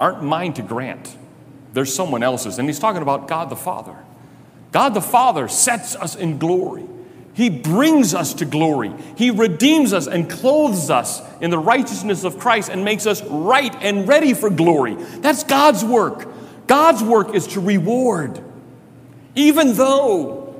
aren't 0.00 0.24
mine 0.24 0.52
to 0.54 0.62
grant, 0.62 1.16
they're 1.76 1.84
someone 1.84 2.22
else's. 2.22 2.58
And 2.58 2.66
he's 2.66 2.78
talking 2.78 3.02
about 3.02 3.28
God 3.28 3.50
the 3.50 3.56
Father. 3.56 3.94
God 4.72 4.94
the 4.94 5.02
Father 5.02 5.46
sets 5.46 5.94
us 5.94 6.16
in 6.16 6.38
glory. 6.38 6.86
He 7.34 7.50
brings 7.50 8.14
us 8.14 8.32
to 8.34 8.46
glory. 8.46 8.94
He 9.18 9.30
redeems 9.30 9.92
us 9.92 10.06
and 10.06 10.30
clothes 10.30 10.88
us 10.88 11.20
in 11.42 11.50
the 11.50 11.58
righteousness 11.58 12.24
of 12.24 12.38
Christ 12.38 12.70
and 12.70 12.82
makes 12.82 13.04
us 13.06 13.22
right 13.24 13.74
and 13.82 14.08
ready 14.08 14.32
for 14.32 14.48
glory. 14.48 14.94
That's 14.94 15.44
God's 15.44 15.84
work. 15.84 16.26
God's 16.66 17.02
work 17.02 17.34
is 17.34 17.46
to 17.48 17.60
reward, 17.60 18.42
even 19.34 19.74
though 19.74 20.56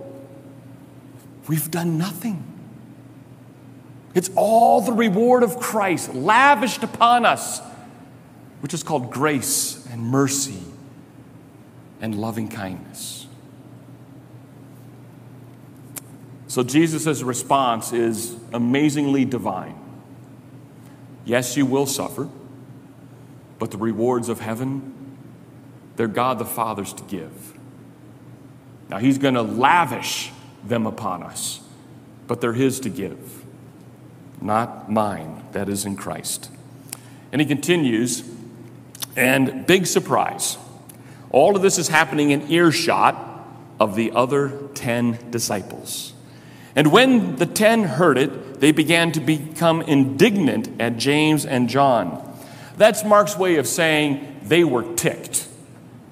we've 1.49 1.71
done 1.71 1.97
nothing. 1.97 2.45
It's 4.15 4.29
all 4.37 4.83
the 4.83 4.93
reward 4.93 5.45
of 5.45 5.61
Christ 5.61 6.15
lavished 6.15 6.83
upon 6.83 7.25
us, 7.25 7.63
which 8.61 8.75
is 8.75 8.83
called 8.83 9.11
grace 9.11 9.89
and 9.91 10.03
mercy 10.03 10.66
and 12.00 12.15
loving 12.15 12.49
kindness. 12.49 13.26
So 16.49 16.62
Jesus' 16.62 17.23
response 17.23 17.93
is 17.93 18.37
amazingly 18.53 19.25
divine. 19.25 19.79
Yes, 21.25 21.57
you 21.57 21.67
will 21.67 21.87
suffer, 21.87 22.29
but 23.59 23.73
the 23.73 23.79
rewards 23.79 24.29
of 24.29 24.41
heaven, 24.41 25.19
they're 25.97 26.07
God 26.07 26.38
the 26.38 26.45
Father's 26.45 26.93
to 26.95 27.03
give. 27.05 27.55
Now, 28.88 28.99
He's 28.99 29.19
going 29.19 29.35
to 29.35 29.43
lavish 29.43 30.31
them 30.65 30.87
upon 30.87 31.23
us, 31.23 31.61
but 32.26 32.41
they're 32.41 32.53
His 32.53 32.79
to 32.81 32.88
give, 32.88 33.45
not 34.41 34.91
mine, 34.91 35.45
that 35.53 35.69
is 35.69 35.85
in 35.85 35.97
Christ. 35.97 36.50
And 37.33 37.41
He 37.41 37.47
continues, 37.47 38.23
and 39.17 39.67
big 39.67 39.87
surprise, 39.87 40.59
all 41.30 41.56
of 41.56 41.62
this 41.62 41.78
is 41.78 41.88
happening 41.88 42.30
in 42.30 42.50
earshot 42.50 43.16
of 43.78 43.95
the 43.97 44.12
other 44.12 44.68
10 44.75 45.30
disciples. 45.30 46.14
And 46.76 46.92
when 46.92 47.37
the 47.37 47.47
ten 47.47 47.85
heard 47.85 48.18
it, 48.18 48.61
they 48.61 48.71
began 48.71 49.11
to 49.12 49.21
become 49.21 49.80
indignant 49.80 50.78
at 50.78 50.99
James 50.99 51.47
and 51.47 51.71
John. 51.71 52.23
That's 52.76 53.02
Mark's 53.02 53.37
way 53.37 53.56
of 53.56 53.66
saying 53.66 54.40
they 54.42 54.62
were 54.62 54.95
ticked 54.95 55.49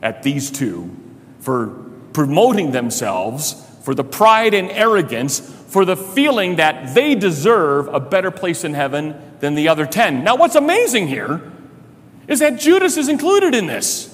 at 0.02 0.22
these 0.22 0.50
two 0.50 0.96
for 1.40 1.66
promoting 2.14 2.72
themselves, 2.72 3.62
for 3.82 3.94
the 3.94 4.04
pride 4.04 4.54
and 4.54 4.70
arrogance, 4.70 5.40
for 5.40 5.84
the 5.84 5.96
feeling 5.96 6.56
that 6.56 6.94
they 6.94 7.14
deserve 7.14 7.88
a 7.88 8.00
better 8.00 8.30
place 8.30 8.64
in 8.64 8.72
heaven 8.72 9.14
than 9.40 9.54
the 9.54 9.68
other 9.68 9.84
ten. 9.84 10.24
Now, 10.24 10.36
what's 10.36 10.54
amazing 10.54 11.08
here 11.08 11.42
is 12.26 12.38
that 12.38 12.58
Judas 12.58 12.96
is 12.96 13.10
included 13.10 13.54
in 13.54 13.66
this. 13.66 14.13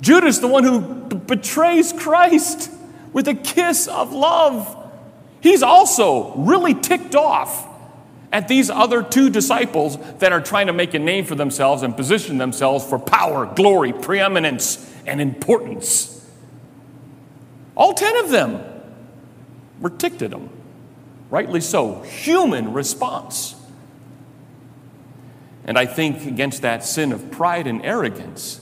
Judas, 0.00 0.38
the 0.38 0.48
one 0.48 0.64
who 0.64 0.80
b- 0.80 1.16
betrays 1.16 1.92
Christ 1.92 2.70
with 3.12 3.28
a 3.28 3.34
kiss 3.34 3.88
of 3.88 4.12
love. 4.12 4.90
He's 5.40 5.62
also 5.62 6.34
really 6.34 6.74
ticked 6.74 7.14
off 7.14 7.66
at 8.32 8.48
these 8.48 8.68
other 8.68 9.02
two 9.02 9.30
disciples 9.30 9.96
that 10.18 10.32
are 10.32 10.40
trying 10.40 10.66
to 10.66 10.72
make 10.72 10.92
a 10.94 10.98
name 10.98 11.24
for 11.24 11.34
themselves 11.34 11.82
and 11.82 11.96
position 11.96 12.38
themselves 12.38 12.84
for 12.84 12.98
power, 12.98 13.46
glory, 13.46 13.92
preeminence, 13.92 14.94
and 15.06 15.20
importance. 15.20 16.12
All 17.76 17.94
10 17.94 18.16
of 18.24 18.30
them 18.30 18.62
were 19.80 19.90
ticked 19.90 20.22
at 20.22 20.32
him. 20.32 20.50
Rightly 21.30 21.60
so, 21.60 22.02
human 22.02 22.72
response. 22.72 23.54
And 25.64 25.78
I 25.78 25.86
think 25.86 26.26
against 26.26 26.62
that 26.62 26.84
sin 26.84 27.12
of 27.12 27.30
pride 27.30 27.66
and 27.66 27.84
arrogance, 27.84 28.60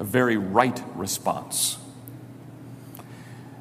a 0.00 0.04
very 0.04 0.38
right 0.38 0.82
response. 0.96 1.78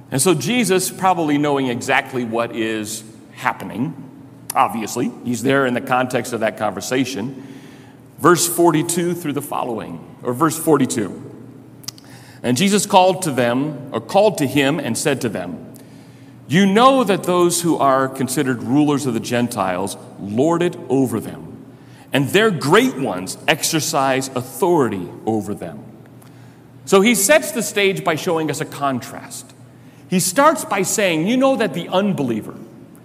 And 0.09 0.19
so, 0.19 0.33
Jesus, 0.33 0.89
probably 0.89 1.37
knowing 1.37 1.67
exactly 1.67 2.23
what 2.23 2.55
is 2.55 3.03
happening, 3.33 3.93
obviously, 4.55 5.11
he's 5.23 5.43
there 5.43 5.67
in 5.67 5.75
the 5.75 5.81
context 5.81 6.33
of 6.33 6.39
that 6.39 6.57
conversation. 6.57 7.45
Verse 8.17 8.47
42 8.47 9.13
through 9.13 9.33
the 9.33 9.41
following, 9.41 10.17
or 10.23 10.33
verse 10.33 10.57
42. 10.57 11.25
And 12.41 12.57
Jesus 12.57 12.85
called 12.85 13.21
to 13.23 13.31
them, 13.31 13.89
or 13.93 14.01
called 14.01 14.37
to 14.39 14.47
him, 14.47 14.79
and 14.79 14.97
said 14.97 15.21
to 15.21 15.29
them, 15.29 15.73
You 16.47 16.65
know 16.65 17.03
that 17.03 17.23
those 17.23 17.61
who 17.61 17.77
are 17.77 18.07
considered 18.07 18.63
rulers 18.63 19.05
of 19.05 19.13
the 19.13 19.19
Gentiles 19.19 19.97
lord 20.19 20.61
it 20.61 20.77
over 20.87 21.19
them, 21.19 21.65
and 22.13 22.29
their 22.29 22.49
great 22.49 22.97
ones 22.97 23.37
exercise 23.47 24.29
authority 24.29 25.07
over 25.25 25.53
them. 25.53 25.88
So 26.89 27.01
he 27.01 27.13
sets 27.13 27.51
the 27.51 27.61
stage 27.61 28.03
by 28.03 28.15
showing 28.15 28.49
us 28.49 28.61
a 28.61 28.65
contrast. 28.65 29.53
He 30.09 30.19
starts 30.19 30.65
by 30.65 30.81
saying, 30.81 31.27
You 31.27 31.37
know 31.37 31.55
that 31.55 31.75
the 31.75 31.87
unbeliever, 31.87 32.55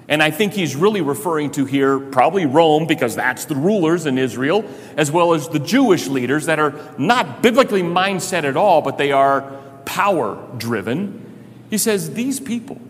and 0.09 0.23
I 0.23 0.31
think 0.31 0.55
he's 0.55 0.75
really 0.75 1.03
referring 1.03 1.51
to 1.51 1.67
here 1.67 2.01
probably 2.01 2.47
Rome, 2.47 2.87
because 2.87 3.15
that's 3.15 3.45
the 3.45 3.55
rulers 3.55 4.07
in 4.07 4.17
Israel, 4.17 4.65
as 4.97 5.13
well 5.13 5.35
as 5.35 5.51
the 5.51 5.59
Jewish 5.59 6.07
leaders 6.07 6.47
that 6.47 6.59
are 6.59 6.73
not 6.97 7.43
biblically 7.43 7.83
mindset 7.83 8.45
at 8.45 8.57
all, 8.57 8.81
but 8.81 8.97
they 8.97 9.13
are 9.13 9.43
power 9.85 10.43
driven. 10.57 11.45
He 11.69 11.77
says, 11.77 12.15
These 12.15 12.41
people, 12.41 12.81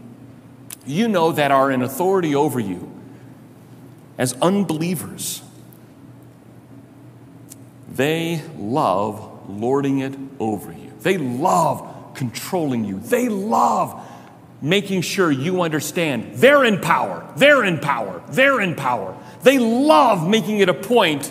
you 0.87 1.09
know, 1.09 1.33
that 1.33 1.51
are 1.51 1.73
in 1.73 1.83
authority 1.83 2.37
over 2.37 2.61
you 2.61 2.89
as 4.17 4.35
unbelievers, 4.35 5.43
they 7.91 8.43
love 8.57 9.51
lording 9.51 9.99
it 9.99 10.15
over 10.39 10.71
you. 10.73 10.84
They 11.05 11.19
love 11.19 12.15
controlling 12.15 12.85
you. 12.85 12.99
They 12.99 13.29
love 13.29 14.05
making 14.63 15.03
sure 15.03 15.31
you 15.31 15.61
understand 15.61 16.37
they're 16.37 16.65
in 16.65 16.81
power, 16.81 17.31
they're 17.37 17.63
in 17.65 17.79
power, 17.79 18.23
they're 18.31 18.61
in 18.61 18.75
power. 18.75 19.17
They 19.43 19.59
love 19.59 20.27
making 20.27 20.59
it 20.61 20.71
a 20.71 20.75
point 20.75 21.31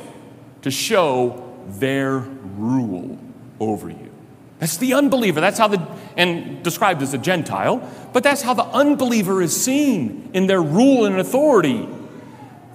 to 0.61 0.69
show 0.69 1.57
their 1.67 2.19
rule 2.19 3.17
over 3.59 3.89
you. 3.89 4.11
That's 4.59 4.77
the 4.77 4.93
unbeliever. 4.93 5.41
That's 5.41 5.57
how 5.57 5.67
the, 5.67 5.85
and 6.15 6.63
described 6.63 7.01
as 7.01 7.15
a 7.15 7.17
Gentile, 7.17 7.89
but 8.13 8.23
that's 8.23 8.43
how 8.43 8.53
the 8.53 8.65
unbeliever 8.65 9.41
is 9.41 9.59
seen 9.61 10.29
in 10.33 10.45
their 10.45 10.61
rule 10.61 11.05
and 11.05 11.19
authority. 11.19 11.89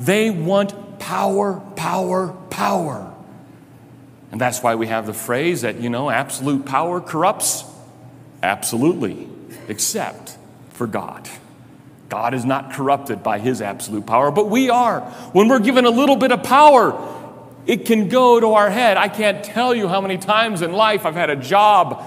They 0.00 0.30
want 0.30 0.98
power, 0.98 1.60
power, 1.76 2.32
power. 2.50 3.14
And 4.30 4.40
that's 4.40 4.62
why 4.62 4.74
we 4.74 4.88
have 4.88 5.06
the 5.06 5.14
phrase 5.14 5.62
that, 5.62 5.80
you 5.80 5.88
know, 5.88 6.10
absolute 6.10 6.66
power 6.66 7.00
corrupts 7.00 7.64
Absolutely, 8.42 9.28
except 9.66 10.36
for 10.70 10.86
God. 10.86 11.28
God 12.08 12.34
is 12.34 12.44
not 12.44 12.72
corrupted 12.72 13.22
by 13.22 13.38
his 13.38 13.60
absolute 13.60 14.06
power, 14.06 14.30
but 14.30 14.48
we 14.48 14.70
are. 14.70 15.00
When 15.32 15.48
we're 15.48 15.58
given 15.58 15.84
a 15.84 15.90
little 15.90 16.16
bit 16.16 16.32
of 16.32 16.42
power, 16.42 16.96
it 17.66 17.84
can 17.84 18.08
go 18.08 18.40
to 18.40 18.54
our 18.54 18.70
head. 18.70 18.96
I 18.96 19.08
can't 19.08 19.44
tell 19.44 19.74
you 19.74 19.88
how 19.88 20.00
many 20.00 20.16
times 20.16 20.62
in 20.62 20.72
life 20.72 21.04
I've 21.04 21.14
had 21.14 21.30
a 21.30 21.36
job 21.36 22.02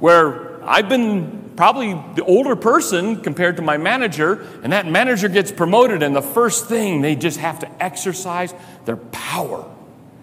where 0.00 0.64
I've 0.64 0.88
been 0.88 1.52
probably 1.54 1.92
the 2.16 2.24
older 2.24 2.56
person 2.56 3.20
compared 3.20 3.56
to 3.56 3.62
my 3.62 3.76
manager, 3.76 4.44
and 4.64 4.72
that 4.72 4.86
manager 4.86 5.28
gets 5.28 5.52
promoted, 5.52 6.02
and 6.02 6.16
the 6.16 6.22
first 6.22 6.66
thing 6.66 7.02
they 7.02 7.14
just 7.14 7.38
have 7.38 7.60
to 7.60 7.82
exercise 7.82 8.52
their 8.86 8.96
power 8.96 9.70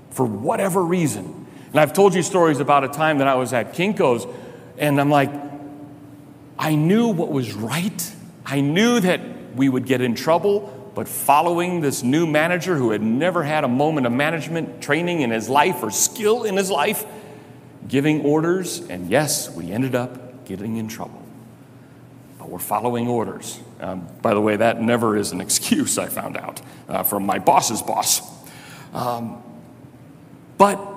for 0.10 0.26
whatever 0.26 0.84
reason. 0.84 1.41
And 1.72 1.80
I've 1.80 1.94
told 1.94 2.14
you 2.14 2.22
stories 2.22 2.60
about 2.60 2.84
a 2.84 2.90
time 2.90 3.20
that 3.20 3.28
I 3.28 3.36
was 3.36 3.54
at 3.54 3.74
Kinko's, 3.74 4.28
and 4.78 5.00
I'm 5.00 5.10
like, 5.10 5.32
I 6.60 6.76
knew 6.76 7.08
what 7.08 7.32
was 7.32 7.54
right. 7.54 8.16
I 8.46 8.62
knew 8.62 9.00
that 9.00 9.56
we 9.56 9.70
would 9.70 9.86
get 9.86 10.02
in 10.02 10.14
trouble, 10.14 10.92
but 10.94 11.08
following 11.08 11.80
this 11.80 12.04
new 12.04 12.28
manager 12.28 12.76
who 12.76 12.92
had 12.92 13.02
never 13.02 13.44
had 13.44 13.64
a 13.64 13.70
moment 13.70 14.06
of 14.06 14.12
management 14.12 14.82
training 14.82 15.22
in 15.22 15.32
his 15.32 15.48
life 15.48 15.82
or 15.82 15.92
skill 15.92 16.44
in 16.44 16.58
his 16.58 16.70
life, 16.70 17.06
giving 17.88 18.22
orders, 18.26 18.82
and 18.90 19.10
yes, 19.10 19.50
we 19.50 19.72
ended 19.72 19.96
up 19.96 20.46
getting 20.46 20.76
in 20.76 20.90
trouble. 20.90 21.24
But 22.38 22.50
we're 22.50 22.60
following 22.60 23.08
orders. 23.08 23.60
Um, 23.80 24.08
by 24.22 24.34
the 24.34 24.42
way, 24.42 24.58
that 24.58 24.82
never 24.82 25.16
is 25.16 25.32
an 25.32 25.40
excuse, 25.40 25.98
I 25.98 26.08
found 26.08 26.36
out 26.36 26.62
uh, 26.90 27.04
from 27.04 27.26
my 27.26 27.40
boss's 27.40 27.82
boss. 27.82 28.22
Um, 28.94 29.42
but 30.58 30.91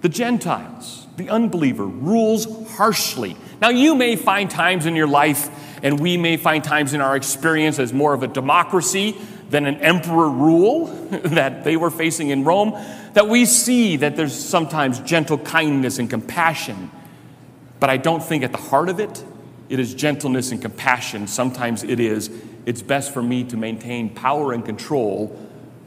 the 0.00 0.08
Gentiles, 0.08 1.06
the 1.16 1.28
unbeliever, 1.30 1.86
rules 1.86 2.68
harshly 2.76 3.36
now, 3.60 3.70
you 3.70 3.94
may 3.94 4.16
find 4.16 4.50
times 4.50 4.86
in 4.86 4.94
your 4.94 5.08
life, 5.08 5.50
and 5.82 5.98
we 5.98 6.16
may 6.16 6.36
find 6.36 6.62
times 6.62 6.94
in 6.94 7.00
our 7.00 7.16
experience 7.16 7.78
as 7.78 7.92
more 7.92 8.14
of 8.14 8.22
a 8.22 8.28
democracy 8.28 9.16
than 9.50 9.66
an 9.66 9.76
emperor 9.76 10.28
rule 10.28 10.86
that 11.10 11.64
they 11.64 11.76
were 11.76 11.90
facing 11.90 12.30
in 12.30 12.44
Rome, 12.44 12.72
that 13.14 13.28
we 13.28 13.44
see 13.46 13.96
that 13.96 14.16
there's 14.16 14.34
sometimes 14.34 15.00
gentle 15.00 15.38
kindness 15.38 15.98
and 15.98 16.08
compassion. 16.08 16.90
But 17.80 17.90
I 17.90 17.96
don't 17.96 18.22
think 18.22 18.44
at 18.44 18.52
the 18.52 18.58
heart 18.58 18.88
of 18.88 19.00
it, 19.00 19.24
it 19.68 19.80
is 19.80 19.94
gentleness 19.94 20.52
and 20.52 20.62
compassion. 20.62 21.26
Sometimes 21.26 21.82
it 21.82 21.98
is, 21.98 22.30
it's 22.64 22.82
best 22.82 23.12
for 23.12 23.22
me 23.22 23.44
to 23.44 23.56
maintain 23.56 24.14
power 24.14 24.52
and 24.52 24.64
control 24.64 25.36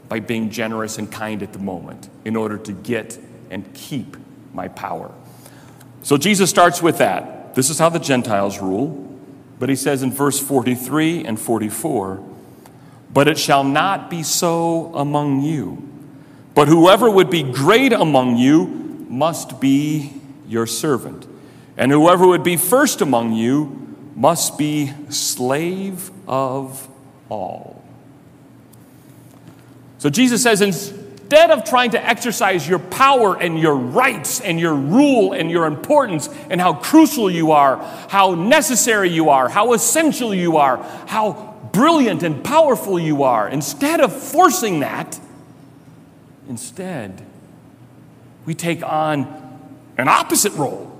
by 0.08 0.20
being 0.20 0.50
generous 0.50 0.98
and 0.98 1.10
kind 1.10 1.42
at 1.42 1.52
the 1.54 1.58
moment 1.58 2.10
in 2.24 2.36
order 2.36 2.58
to 2.58 2.72
get 2.72 3.18
and 3.52 3.72
keep 3.74 4.16
my 4.52 4.68
power. 4.68 5.12
So 6.02 6.16
Jesus 6.16 6.50
starts 6.50 6.82
with 6.82 6.98
that. 6.98 7.54
This 7.54 7.70
is 7.70 7.78
how 7.78 7.88
the 7.88 7.98
Gentiles 7.98 8.58
rule. 8.58 9.08
But 9.58 9.68
he 9.68 9.76
says 9.76 10.02
in 10.02 10.10
verse 10.10 10.40
43 10.40 11.24
and 11.24 11.38
44 11.38 12.28
But 13.12 13.28
it 13.28 13.38
shall 13.38 13.62
not 13.62 14.10
be 14.10 14.22
so 14.22 14.92
among 14.94 15.42
you. 15.42 15.88
But 16.54 16.68
whoever 16.68 17.08
would 17.08 17.30
be 17.30 17.42
great 17.42 17.92
among 17.92 18.36
you 18.36 18.66
must 19.08 19.60
be 19.60 20.12
your 20.48 20.66
servant. 20.66 21.26
And 21.76 21.92
whoever 21.92 22.26
would 22.26 22.42
be 22.42 22.56
first 22.56 23.00
among 23.00 23.32
you 23.32 23.96
must 24.14 24.58
be 24.58 24.92
slave 25.08 26.10
of 26.26 26.88
all. 27.28 27.82
So 29.98 30.10
Jesus 30.10 30.42
says, 30.42 30.92
instead 31.32 31.50
of 31.50 31.64
trying 31.64 31.90
to 31.90 32.06
exercise 32.06 32.68
your 32.68 32.78
power 32.78 33.40
and 33.40 33.58
your 33.58 33.74
rights 33.74 34.38
and 34.42 34.60
your 34.60 34.74
rule 34.74 35.32
and 35.32 35.50
your 35.50 35.64
importance 35.64 36.28
and 36.50 36.60
how 36.60 36.74
crucial 36.74 37.30
you 37.30 37.52
are, 37.52 37.78
how 38.10 38.34
necessary 38.34 39.08
you 39.08 39.30
are, 39.30 39.48
how 39.48 39.72
essential 39.72 40.34
you 40.34 40.58
are, 40.58 40.76
how 41.06 41.58
brilliant 41.72 42.22
and 42.22 42.44
powerful 42.44 42.98
you 42.98 43.22
are, 43.22 43.48
instead 43.48 43.98
of 43.98 44.12
forcing 44.14 44.80
that, 44.80 45.18
instead, 46.50 47.24
we 48.44 48.54
take 48.54 48.82
on 48.82 49.22
an 49.96 50.08
opposite 50.08 50.52
role. 50.52 50.94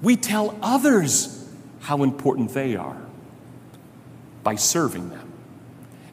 We 0.00 0.14
tell 0.14 0.56
others 0.62 1.44
how 1.80 2.04
important 2.04 2.54
they 2.54 2.76
are 2.76 3.02
by 4.44 4.54
serving 4.54 5.08
them. 5.08 5.25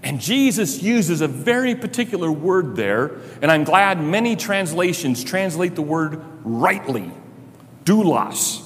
And 0.03 0.19
Jesus 0.19 0.83
uses 0.83 1.21
a 1.21 1.27
very 1.27 1.75
particular 1.75 2.31
word 2.31 2.75
there, 2.75 3.15
and 3.41 3.49
I'm 3.49 3.63
glad 3.63 4.01
many 4.03 4.35
translations 4.35 5.23
translate 5.23 5.75
the 5.75 5.81
word 5.81 6.21
rightly 6.43 7.09
doulos, 7.85 8.61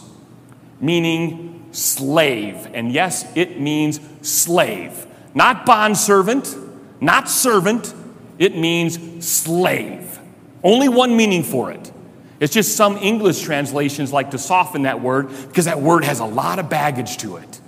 meaning 0.82 1.68
slave. 1.72 2.68
And 2.74 2.92
yes, 2.92 3.26
it 3.36 3.60
means 3.60 4.00
slave. 4.22 5.06
Not 5.36 5.66
bondservant, 5.66 6.56
not 7.02 7.30
servant, 7.30 7.94
it 8.40 8.56
means 8.56 9.28
slave. 9.28 10.20
Only 10.64 10.90
one 10.90 11.16
meaning 11.16 11.44
for 11.44 11.72
it. 11.72 11.92
It's 12.40 12.54
just 12.54 12.76
some 12.76 12.98
English 12.98 13.42
translations 13.42 14.12
like 14.14 14.32
to 14.32 14.38
soften 14.38 14.84
that 14.84 15.02
word 15.02 15.30
because 15.48 15.66
that 15.66 15.82
word 15.82 16.04
has 16.04 16.20
a 16.20 16.26
lot 16.26 16.60
of 16.60 16.70
baggage 16.70 17.18
to 17.18 17.38
it. 17.38 17.62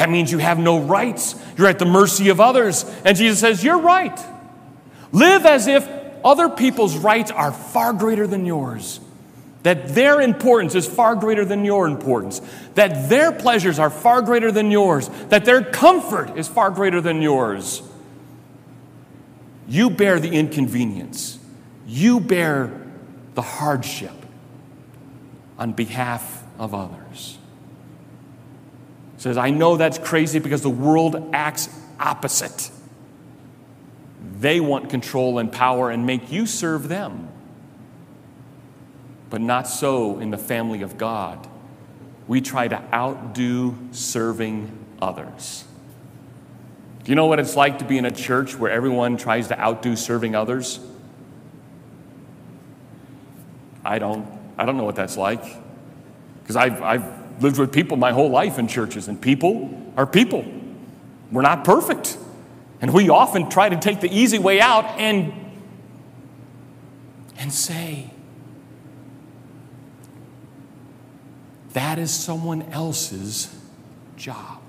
That 0.00 0.08
means 0.08 0.32
you 0.32 0.38
have 0.38 0.58
no 0.58 0.80
rights. 0.80 1.34
You're 1.58 1.66
at 1.66 1.78
the 1.78 1.84
mercy 1.84 2.30
of 2.30 2.40
others. 2.40 2.86
And 3.04 3.18
Jesus 3.18 3.38
says, 3.38 3.62
You're 3.62 3.82
right. 3.82 4.18
Live 5.12 5.44
as 5.44 5.66
if 5.66 5.86
other 6.24 6.48
people's 6.48 6.96
rights 6.96 7.30
are 7.30 7.52
far 7.52 7.92
greater 7.92 8.26
than 8.26 8.46
yours. 8.46 8.98
That 9.62 9.88
their 9.88 10.22
importance 10.22 10.74
is 10.74 10.86
far 10.86 11.16
greater 11.16 11.44
than 11.44 11.66
your 11.66 11.86
importance. 11.86 12.40
That 12.76 13.10
their 13.10 13.30
pleasures 13.30 13.78
are 13.78 13.90
far 13.90 14.22
greater 14.22 14.50
than 14.50 14.70
yours. 14.70 15.10
That 15.28 15.44
their 15.44 15.62
comfort 15.62 16.34
is 16.38 16.48
far 16.48 16.70
greater 16.70 17.02
than 17.02 17.20
yours. 17.20 17.82
You 19.68 19.90
bear 19.90 20.18
the 20.18 20.30
inconvenience. 20.30 21.38
You 21.86 22.20
bear 22.20 22.72
the 23.34 23.42
hardship 23.42 24.16
on 25.58 25.72
behalf 25.72 26.42
of 26.58 26.74
others. 26.74 27.36
Says, 29.20 29.36
I 29.36 29.50
know 29.50 29.76
that's 29.76 29.98
crazy 29.98 30.38
because 30.38 30.62
the 30.62 30.70
world 30.70 31.28
acts 31.34 31.68
opposite. 31.98 32.70
They 34.38 34.60
want 34.60 34.88
control 34.88 35.38
and 35.38 35.52
power 35.52 35.90
and 35.90 36.06
make 36.06 36.32
you 36.32 36.46
serve 36.46 36.88
them. 36.88 37.28
But 39.28 39.42
not 39.42 39.68
so 39.68 40.18
in 40.20 40.30
the 40.30 40.38
family 40.38 40.80
of 40.80 40.96
God. 40.96 41.46
We 42.28 42.40
try 42.40 42.66
to 42.68 42.82
outdo 42.94 43.76
serving 43.90 44.72
others. 45.02 45.64
Do 47.04 47.12
you 47.12 47.14
know 47.14 47.26
what 47.26 47.38
it's 47.38 47.56
like 47.56 47.80
to 47.80 47.84
be 47.84 47.98
in 47.98 48.06
a 48.06 48.10
church 48.10 48.56
where 48.56 48.70
everyone 48.70 49.18
tries 49.18 49.48
to 49.48 49.60
outdo 49.60 49.96
serving 49.96 50.34
others? 50.34 50.80
I 53.84 53.98
don't, 53.98 54.26
I 54.56 54.64
don't 54.64 54.78
know 54.78 54.84
what 54.84 54.96
that's 54.96 55.18
like. 55.18 55.44
Because 56.40 56.56
I've, 56.56 56.82
I've 56.82 57.19
lived 57.40 57.58
with 57.58 57.72
people 57.72 57.96
my 57.96 58.12
whole 58.12 58.30
life 58.30 58.58
in 58.58 58.68
churches, 58.68 59.08
and 59.08 59.20
people 59.20 59.92
are 59.96 60.06
people. 60.06 60.44
We're 61.30 61.42
not 61.42 61.64
perfect. 61.64 62.18
And 62.80 62.92
we 62.92 63.08
often 63.08 63.50
try 63.50 63.68
to 63.68 63.76
take 63.76 64.00
the 64.00 64.10
easy 64.10 64.38
way 64.38 64.60
out 64.60 64.84
and, 64.98 65.32
and 67.38 67.52
say, 67.52 68.10
that 71.72 71.98
is 71.98 72.12
someone 72.12 72.62
else's 72.72 73.54
job, 74.16 74.60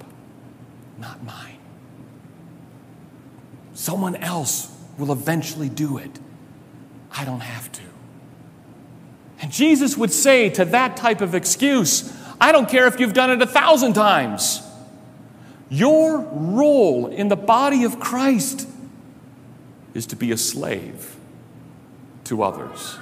not 1.00 1.24
mine. 1.24 1.58
Someone 3.74 4.16
else 4.18 4.72
will 4.98 5.12
eventually 5.12 5.70
do 5.70 5.98
it. 5.98 6.20
I 7.16 7.26
don't 7.26 7.40
have 7.40 7.72
to. 7.72 7.82
And 9.42 9.52
Jesus 9.52 9.98
would 9.98 10.12
say 10.12 10.50
to 10.52 10.66
that 10.66 10.96
type 10.96 11.22
of 11.22 11.34
excuse, 11.34 12.14
I 12.42 12.52
don't 12.52 12.68
care 12.68 12.88
if 12.88 13.00
you've 13.00 13.14
done 13.14 13.30
it 13.30 13.40
a 13.40 13.46
thousand 13.46 13.94
times. 13.94 14.64
Your 15.70 16.18
role 16.20 17.06
in 17.06 17.28
the 17.28 17.36
body 17.36 17.84
of 17.84 18.00
Christ 18.00 18.68
is 19.94 20.08
to 20.08 20.16
be 20.16 20.32
a 20.32 20.38
slave 20.38 21.16
to 22.26 22.42
others. 22.42 22.98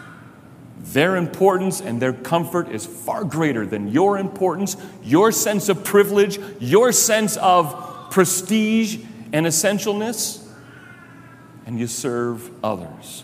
Their 0.78 1.16
importance 1.16 1.80
and 1.80 2.02
their 2.02 2.12
comfort 2.12 2.70
is 2.70 2.86
far 2.86 3.24
greater 3.24 3.66
than 3.66 3.88
your 3.88 4.18
importance, 4.18 4.76
your 5.04 5.32
sense 5.32 5.70
of 5.70 5.86
privilege, 5.86 6.38
your 6.60 6.92
sense 6.92 7.38
of 7.38 8.12
prestige 8.12 8.98
and 9.32 9.46
essentialness, 9.46 10.46
and 11.66 11.80
you 11.80 11.88
serve 11.88 12.52
others. 12.62 13.24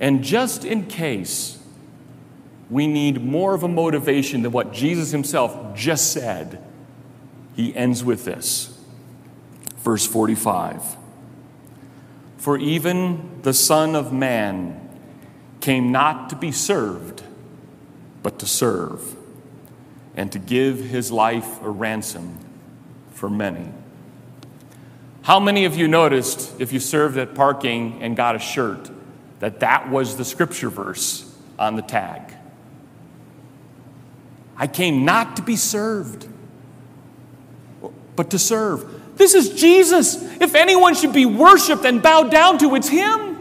And 0.00 0.24
just 0.24 0.64
in 0.64 0.86
case 0.86 1.61
we 2.72 2.86
need 2.86 3.22
more 3.22 3.54
of 3.54 3.62
a 3.62 3.68
motivation 3.68 4.42
than 4.42 4.50
what 4.50 4.72
Jesus 4.72 5.10
himself 5.10 5.76
just 5.76 6.12
said, 6.12 6.62
he 7.54 7.74
ends 7.76 8.02
with 8.02 8.24
this. 8.24 8.76
Verse 9.78 10.06
45 10.06 10.96
For 12.38 12.58
even 12.58 13.40
the 13.42 13.52
Son 13.52 13.94
of 13.94 14.12
Man 14.12 14.88
came 15.60 15.92
not 15.92 16.30
to 16.30 16.36
be 16.36 16.50
served, 16.50 17.22
but 18.22 18.38
to 18.40 18.46
serve, 18.46 19.16
and 20.16 20.32
to 20.32 20.38
give 20.38 20.78
his 20.78 21.12
life 21.12 21.62
a 21.62 21.70
ransom 21.70 22.38
for 23.10 23.30
many. 23.30 23.70
How 25.22 25.38
many 25.38 25.66
of 25.66 25.76
you 25.76 25.86
noticed 25.86 26.60
if 26.60 26.72
you 26.72 26.80
served 26.80 27.16
at 27.18 27.34
parking 27.34 28.02
and 28.02 28.16
got 28.16 28.34
a 28.34 28.40
shirt? 28.40 28.90
that 29.42 29.58
that 29.58 29.90
was 29.90 30.16
the 30.16 30.24
scripture 30.24 30.70
verse 30.70 31.28
on 31.58 31.74
the 31.74 31.82
tag. 31.82 32.32
I 34.56 34.66
came 34.66 35.04
not 35.04 35.36
to 35.36 35.42
be 35.42 35.56
served, 35.56 36.28
but 38.16 38.30
to 38.30 38.38
serve. 38.38 39.16
This 39.16 39.34
is 39.34 39.50
Jesus. 39.50 40.16
If 40.40 40.54
anyone 40.54 40.94
should 40.94 41.12
be 41.12 41.26
worshiped 41.26 41.84
and 41.84 42.02
bowed 42.02 42.30
down 42.30 42.58
to, 42.58 42.74
it's 42.74 42.88
Him. 42.88 43.38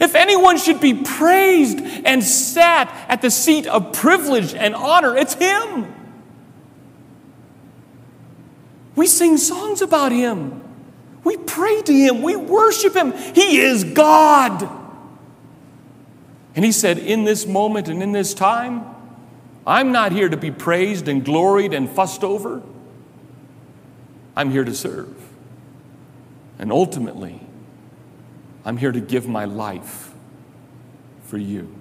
If 0.00 0.14
anyone 0.14 0.58
should 0.58 0.80
be 0.80 0.94
praised 0.94 1.78
and 1.80 2.22
sat 2.22 2.94
at 3.08 3.20
the 3.20 3.30
seat 3.30 3.66
of 3.66 3.92
privilege 3.92 4.54
and 4.54 4.74
honor, 4.74 5.16
it's 5.16 5.34
Him. 5.34 5.94
We 8.94 9.06
sing 9.06 9.36
songs 9.36 9.82
about 9.82 10.12
Him. 10.12 10.62
We 11.24 11.36
pray 11.36 11.82
to 11.82 11.92
Him. 11.92 12.22
We 12.22 12.36
worship 12.36 12.94
Him. 12.94 13.12
He 13.12 13.60
is 13.60 13.84
God. 13.84 14.68
And 16.54 16.64
he 16.64 16.72
said, 16.72 16.98
In 16.98 17.24
this 17.24 17.46
moment 17.46 17.88
and 17.88 18.02
in 18.02 18.12
this 18.12 18.34
time, 18.34 18.84
I'm 19.68 19.92
not 19.92 20.12
here 20.12 20.30
to 20.30 20.36
be 20.38 20.50
praised 20.50 21.08
and 21.08 21.22
gloried 21.22 21.74
and 21.74 21.90
fussed 21.90 22.24
over. 22.24 22.62
I'm 24.34 24.50
here 24.50 24.64
to 24.64 24.74
serve. 24.74 25.14
And 26.58 26.72
ultimately, 26.72 27.40
I'm 28.64 28.78
here 28.78 28.92
to 28.92 29.00
give 29.00 29.28
my 29.28 29.44
life 29.44 30.10
for 31.24 31.36
you. 31.36 31.74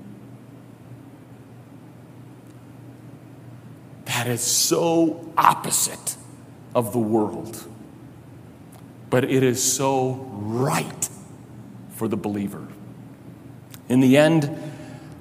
That 4.05 4.27
is 4.27 4.41
so 4.41 5.31
opposite 5.37 6.17
of 6.75 6.91
the 6.91 6.99
world, 6.99 7.65
but 9.09 9.23
it 9.23 9.43
is 9.43 9.63
so 9.63 10.27
right 10.31 11.09
for 11.91 12.09
the 12.09 12.17
believer. 12.17 12.67
In 13.87 14.01
the 14.01 14.17
end, 14.17 14.76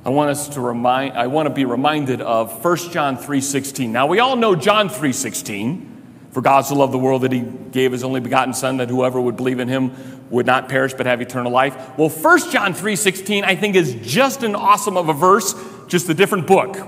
I 0.06 0.10
want 0.10 0.30
us 0.30 0.50
to 0.50 0.60
remind 0.60 1.14
I 1.18 1.26
want 1.26 1.48
to 1.48 1.50
be 1.52 1.64
reminded 1.64 2.20
of 2.20 2.64
1 2.64 2.92
John 2.92 3.16
3:16. 3.16 3.90
Now 3.90 4.06
we 4.06 4.20
all 4.20 4.36
know 4.36 4.54
John 4.54 4.88
3:16. 4.88 5.94
For 6.30 6.40
God 6.40 6.60
so 6.60 6.76
loved 6.76 6.92
the 6.92 6.98
world 6.98 7.22
that 7.22 7.32
he 7.32 7.40
gave 7.40 7.90
his 7.90 8.04
only 8.04 8.20
begotten 8.20 8.54
son 8.54 8.76
that 8.76 8.88
whoever 8.88 9.20
would 9.20 9.36
believe 9.36 9.58
in 9.58 9.66
him 9.66 9.90
would 10.30 10.46
not 10.46 10.68
perish 10.68 10.94
but 10.94 11.06
have 11.06 11.20
eternal 11.20 11.50
life. 11.50 11.74
Well, 11.96 12.08
1 12.08 12.52
John 12.52 12.72
3:16 12.72 13.42
I 13.42 13.56
think 13.56 13.74
is 13.74 13.94
just 13.94 14.44
an 14.44 14.54
awesome 14.54 14.96
of 14.96 15.08
a 15.08 15.12
verse, 15.12 15.56
just 15.88 16.08
a 16.08 16.14
different 16.14 16.46
book 16.46 16.78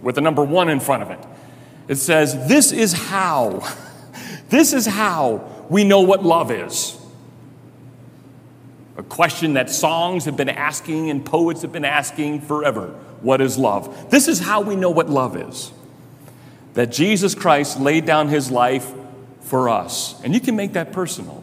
with 0.00 0.14
the 0.14 0.20
number 0.20 0.44
1 0.44 0.68
in 0.68 0.78
front 0.78 1.02
of 1.02 1.10
it. 1.10 1.18
It 1.88 1.96
says, 1.96 2.46
"This 2.46 2.70
is 2.70 2.92
how 2.92 3.64
this 4.48 4.72
is 4.72 4.86
how 4.86 5.42
we 5.68 5.82
know 5.82 6.02
what 6.02 6.24
love 6.24 6.52
is." 6.52 6.99
A 8.96 9.02
question 9.02 9.54
that 9.54 9.70
songs 9.70 10.24
have 10.24 10.36
been 10.36 10.48
asking 10.48 11.10
and 11.10 11.24
poets 11.24 11.62
have 11.62 11.72
been 11.72 11.84
asking 11.84 12.42
forever 12.42 12.88
What 13.20 13.40
is 13.40 13.58
love? 13.58 14.10
This 14.10 14.28
is 14.28 14.40
how 14.40 14.60
we 14.60 14.76
know 14.76 14.90
what 14.90 15.08
love 15.08 15.36
is 15.36 15.72
that 16.74 16.92
Jesus 16.92 17.34
Christ 17.34 17.80
laid 17.80 18.06
down 18.06 18.28
his 18.28 18.50
life 18.50 18.92
for 19.40 19.68
us. 19.68 20.20
And 20.22 20.34
you 20.34 20.40
can 20.40 20.56
make 20.56 20.74
that 20.74 20.92
personal 20.92 21.42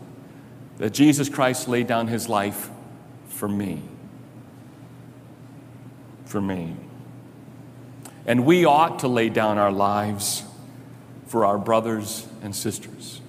that 0.77 0.93
Jesus 0.93 1.27
Christ 1.27 1.67
laid 1.67 1.88
down 1.88 2.07
his 2.07 2.29
life 2.29 2.69
for 3.29 3.47
me. 3.47 3.81
For 6.25 6.39
me. 6.39 6.75
And 8.25 8.45
we 8.45 8.65
ought 8.65 8.99
to 8.99 9.07
lay 9.07 9.29
down 9.29 9.57
our 9.57 9.71
lives 9.71 10.43
for 11.27 11.45
our 11.45 11.57
brothers 11.57 12.27
and 12.41 12.55
sisters. 12.55 13.21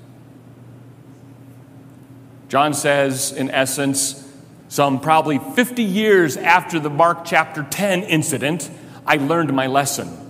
John 2.49 2.73
says, 2.73 3.33
in 3.33 3.51
essence, 3.51 4.25
some 4.69 5.01
probably 5.01 5.39
50 5.39 5.83
years 5.83 6.37
after 6.37 6.79
the 6.79 6.91
Mark 6.91 7.25
chapter 7.25 7.63
10 7.63 8.03
incident, 8.05 8.71
I 9.07 9.17
learned 9.17 9.53
my 9.55 9.67
lesson. 9.67 10.27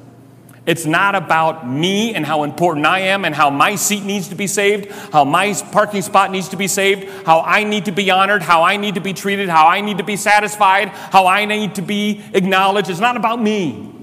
It's 0.67 0.85
not 0.85 1.15
about 1.15 1.67
me 1.67 2.15
and 2.15 2.27
how 2.27 2.43
important 2.43 2.85
I 2.85 3.01
am 3.01 3.25
and 3.25 3.35
how 3.35 3.49
my 3.49 3.75
seat 3.77 4.05
needs 4.05 4.29
to 4.29 4.35
be 4.35 4.47
saved, 4.47 4.91
how 5.13 5.25
my 5.25 5.55
parking 5.73 6.03
spot 6.03 6.31
needs 6.31 6.51
to 6.51 6.57
be 6.57 6.69
saved, 6.69 7.09
how 7.25 7.41
I 7.41 7.65
need 7.65 7.87
to 7.87 7.93
be 7.93 8.11
honored, 8.11 8.43
how 8.43 8.63
I 8.65 8.77
need 8.77 8.97
to 8.97 9.01
be 9.01 9.15
treated, 9.15 9.49
how 9.49 9.67
I 9.67 9.81
need 9.81 9.97
to 9.97 10.05
be 10.05 10.17
satisfied, 10.17 10.91
how 10.91 11.27
I 11.27 11.47
need 11.47 11.77
to 11.77 11.83
be 11.83 12.23
acknowledged. 12.35 12.91
It's 12.91 13.01
not 13.01 13.17
about 13.17 13.41
me. 13.41 13.95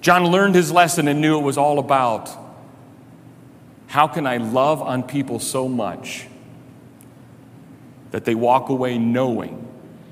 John 0.00 0.24
learned 0.24 0.54
his 0.54 0.72
lesson 0.72 1.06
and 1.06 1.20
knew 1.20 1.38
it 1.38 1.42
was 1.42 1.58
all 1.58 1.78
about 1.78 2.30
how 3.88 4.06
can 4.06 4.26
I 4.26 4.38
love 4.38 4.80
on 4.80 5.02
people 5.02 5.38
so 5.38 5.68
much 5.68 6.28
that 8.12 8.24
they 8.24 8.34
walk 8.34 8.68
away 8.68 8.98
knowing 8.98 9.68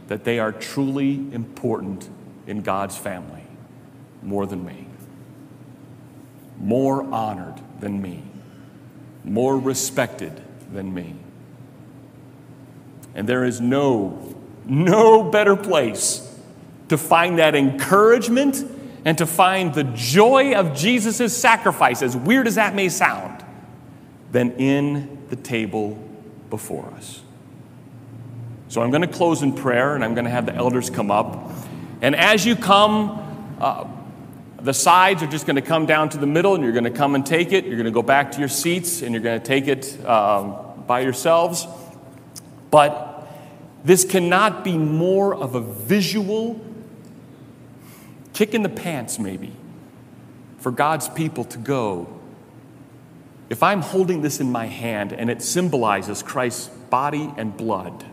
that 0.09 0.25
they 0.25 0.41
are 0.41 0.51
truly 0.51 1.15
important 1.33 2.09
in 2.47 2.63
God's 2.63 2.97
family 2.97 3.45
more 4.23 4.47
than 4.47 4.65
me, 4.65 4.87
more 6.59 7.05
honored 7.05 7.61
than 7.79 8.03
me, 8.03 8.23
more 9.25 9.57
respected 9.57 10.43
than 10.73 10.93
me. 10.93 11.15
And 13.15 13.29
there 13.29 13.45
is 13.45 13.61
no, 13.61 14.35
no 14.65 15.23
better 15.23 15.57
place 15.57 16.27
to 16.89 16.99
find 16.99 17.39
that 17.39 17.55
encouragement 17.55 18.65
and 19.05 19.17
to 19.19 19.27
find 19.27 19.75
the 19.75 19.85
joy 19.85 20.55
of 20.55 20.77
Jesus' 20.77 21.37
sacrifice, 21.37 22.03
as 22.03 22.17
weird 22.17 22.47
as 22.47 22.57
that 22.57 22.75
may 22.75 22.89
sound, 22.89 23.45
than 24.33 24.53
in 24.53 25.27
the 25.31 25.37
table 25.37 25.99
before 26.51 26.87
us. 26.97 27.23
So 28.71 28.81
I'm 28.81 28.91
going 28.91 29.03
to 29.03 29.09
close 29.09 29.43
in 29.43 29.53
prayer 29.53 29.95
and 29.95 30.03
I'm 30.03 30.15
going 30.15 30.25
to 30.25 30.31
have 30.31 30.47
the 30.47 30.55
elders 30.55 30.89
come 30.89 31.11
up. 31.11 31.53
And 32.01 32.17
as 32.17 32.47
you 32.47 32.57
come, 32.57 33.59
uh, 33.61 33.85
The 34.63 34.75
sides 34.75 35.23
are 35.23 35.27
just 35.27 35.47
going 35.47 35.57
to 35.57 35.63
come 35.63 35.87
down 35.87 36.11
to 36.11 36.19
the 36.19 36.27
middle, 36.27 36.55
and 36.55 36.63
you're 36.63 36.75
going 36.75 36.85
to 36.85 36.91
come 36.91 37.15
and 37.15 37.25
take 37.25 37.53
it. 37.53 37.65
You're 37.65 37.77
going 37.77 37.87
to 37.87 37.91
go 37.91 38.03
back 38.03 38.33
to 38.33 38.39
your 38.41 38.49
seats, 38.49 39.01
and 39.01 39.15
you're 39.15 39.23
going 39.23 39.41
to 39.41 39.47
take 39.47 39.69
it 39.69 40.05
um, 40.05 40.85
by 40.87 41.01
yourselves. 41.01 41.67
But 42.71 43.27
this 43.85 44.05
cannot 44.05 44.63
be 44.63 44.77
more 44.77 45.35
of 45.35 45.55
a 45.55 45.61
visual 45.61 46.61
kick 48.35 48.53
in 48.53 48.63
the 48.63 48.69
pants, 48.69 49.19
maybe, 49.19 49.53
for 50.59 50.71
God's 50.71 51.09
people 51.09 51.45
to 51.45 51.59
go. 51.59 52.21
If 53.49 53.63
I'm 53.63 53.81
holding 53.81 54.21
this 54.21 54.41
in 54.41 54.53
my 54.53 54.67
hand 54.67 55.13
and 55.13 55.31
it 55.31 55.41
symbolizes 55.41 56.23
Christ's 56.23 56.69
body 56.69 57.33
and 57.39 57.57
blood, 57.57 58.05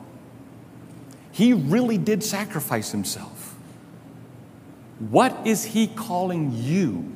he 1.38 1.54
really 1.54 2.00
did 2.00 2.24
sacrifice 2.24 2.90
himself. 2.90 3.56
What 4.98 5.46
is 5.46 5.66
he 5.66 5.86
calling 5.86 6.52
you 6.52 7.14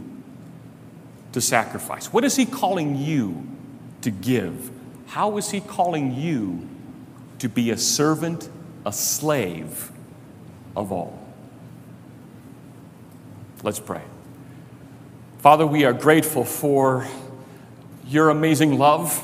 to 1.31 1.41
sacrifice? 1.41 2.13
What 2.13 2.23
is 2.23 2.35
he 2.35 2.45
calling 2.45 2.97
you 2.97 3.47
to 4.01 4.11
give? 4.11 4.69
How 5.07 5.37
is 5.37 5.49
he 5.49 5.59
calling 5.59 6.13
you 6.13 6.69
to 7.39 7.49
be 7.49 7.71
a 7.71 7.77
servant, 7.79 8.47
a 8.85 8.93
slave 8.93 9.91
of 10.75 10.91
all? 10.91 11.19
Let's 13.63 13.79
pray. 13.79 14.03
Father, 15.39 15.65
we 15.65 15.83
are 15.83 15.93
grateful 15.93 16.45
for 16.45 17.07
your 18.05 18.29
amazing 18.29 18.77
love. 18.77 19.19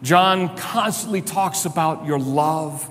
John 0.00 0.56
constantly 0.56 1.22
talks 1.22 1.64
about 1.64 2.06
your 2.06 2.20
love 2.20 2.88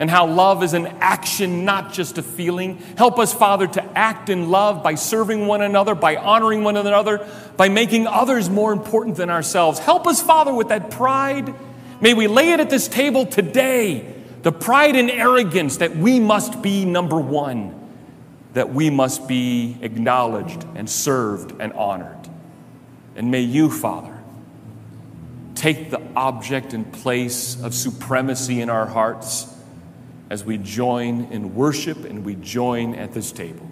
and 0.00 0.08
how 0.08 0.26
love 0.26 0.62
is 0.62 0.72
an 0.72 0.86
action, 1.00 1.66
not 1.66 1.92
just 1.92 2.16
a 2.16 2.22
feeling. 2.22 2.78
Help 2.96 3.18
us, 3.18 3.34
Father, 3.34 3.66
to 3.66 3.84
act 3.96 4.30
in 4.30 4.50
love 4.50 4.82
by 4.82 4.94
serving 4.94 5.46
one 5.46 5.60
another, 5.60 5.94
by 5.94 6.16
honoring 6.16 6.64
one 6.64 6.78
another, 6.78 7.28
by 7.58 7.68
making 7.68 8.06
others 8.06 8.48
more 8.48 8.72
important 8.72 9.16
than 9.16 9.28
ourselves. 9.28 9.78
Help 9.78 10.06
us, 10.06 10.22
Father, 10.22 10.54
with 10.54 10.68
that 10.68 10.90
pride. 10.90 11.54
May 12.00 12.14
we 12.14 12.28
lay 12.28 12.52
it 12.52 12.60
at 12.60 12.70
this 12.70 12.88
table 12.88 13.26
today 13.26 14.16
the 14.42 14.52
pride 14.52 14.96
and 14.96 15.10
arrogance 15.10 15.76
that 15.76 15.94
we 15.94 16.18
must 16.18 16.62
be 16.62 16.86
number 16.86 17.20
one, 17.20 17.74
that 18.54 18.72
we 18.72 18.88
must 18.88 19.28
be 19.28 19.76
acknowledged 19.82 20.64
and 20.74 20.88
served 20.88 21.60
and 21.60 21.74
honored. 21.74 22.26
And 23.16 23.30
may 23.30 23.42
you, 23.42 23.70
Father, 23.70 24.16
take 25.54 25.90
the 25.90 26.00
object 26.16 26.72
and 26.72 26.90
place 26.90 27.62
of 27.62 27.74
supremacy 27.74 28.62
in 28.62 28.70
our 28.70 28.86
hearts 28.86 29.59
as 30.30 30.44
we 30.44 30.56
join 30.56 31.24
in 31.32 31.54
worship 31.54 32.04
and 32.04 32.24
we 32.24 32.36
join 32.36 32.94
at 32.94 33.12
this 33.12 33.32
table. 33.32 33.68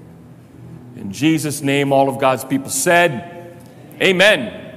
In 0.97 1.13
Jesus' 1.13 1.63
name, 1.63 1.93
all 1.93 2.09
of 2.09 2.19
God's 2.19 2.45
people 2.45 2.69
said, 2.69 3.57
Amen. 4.03 4.68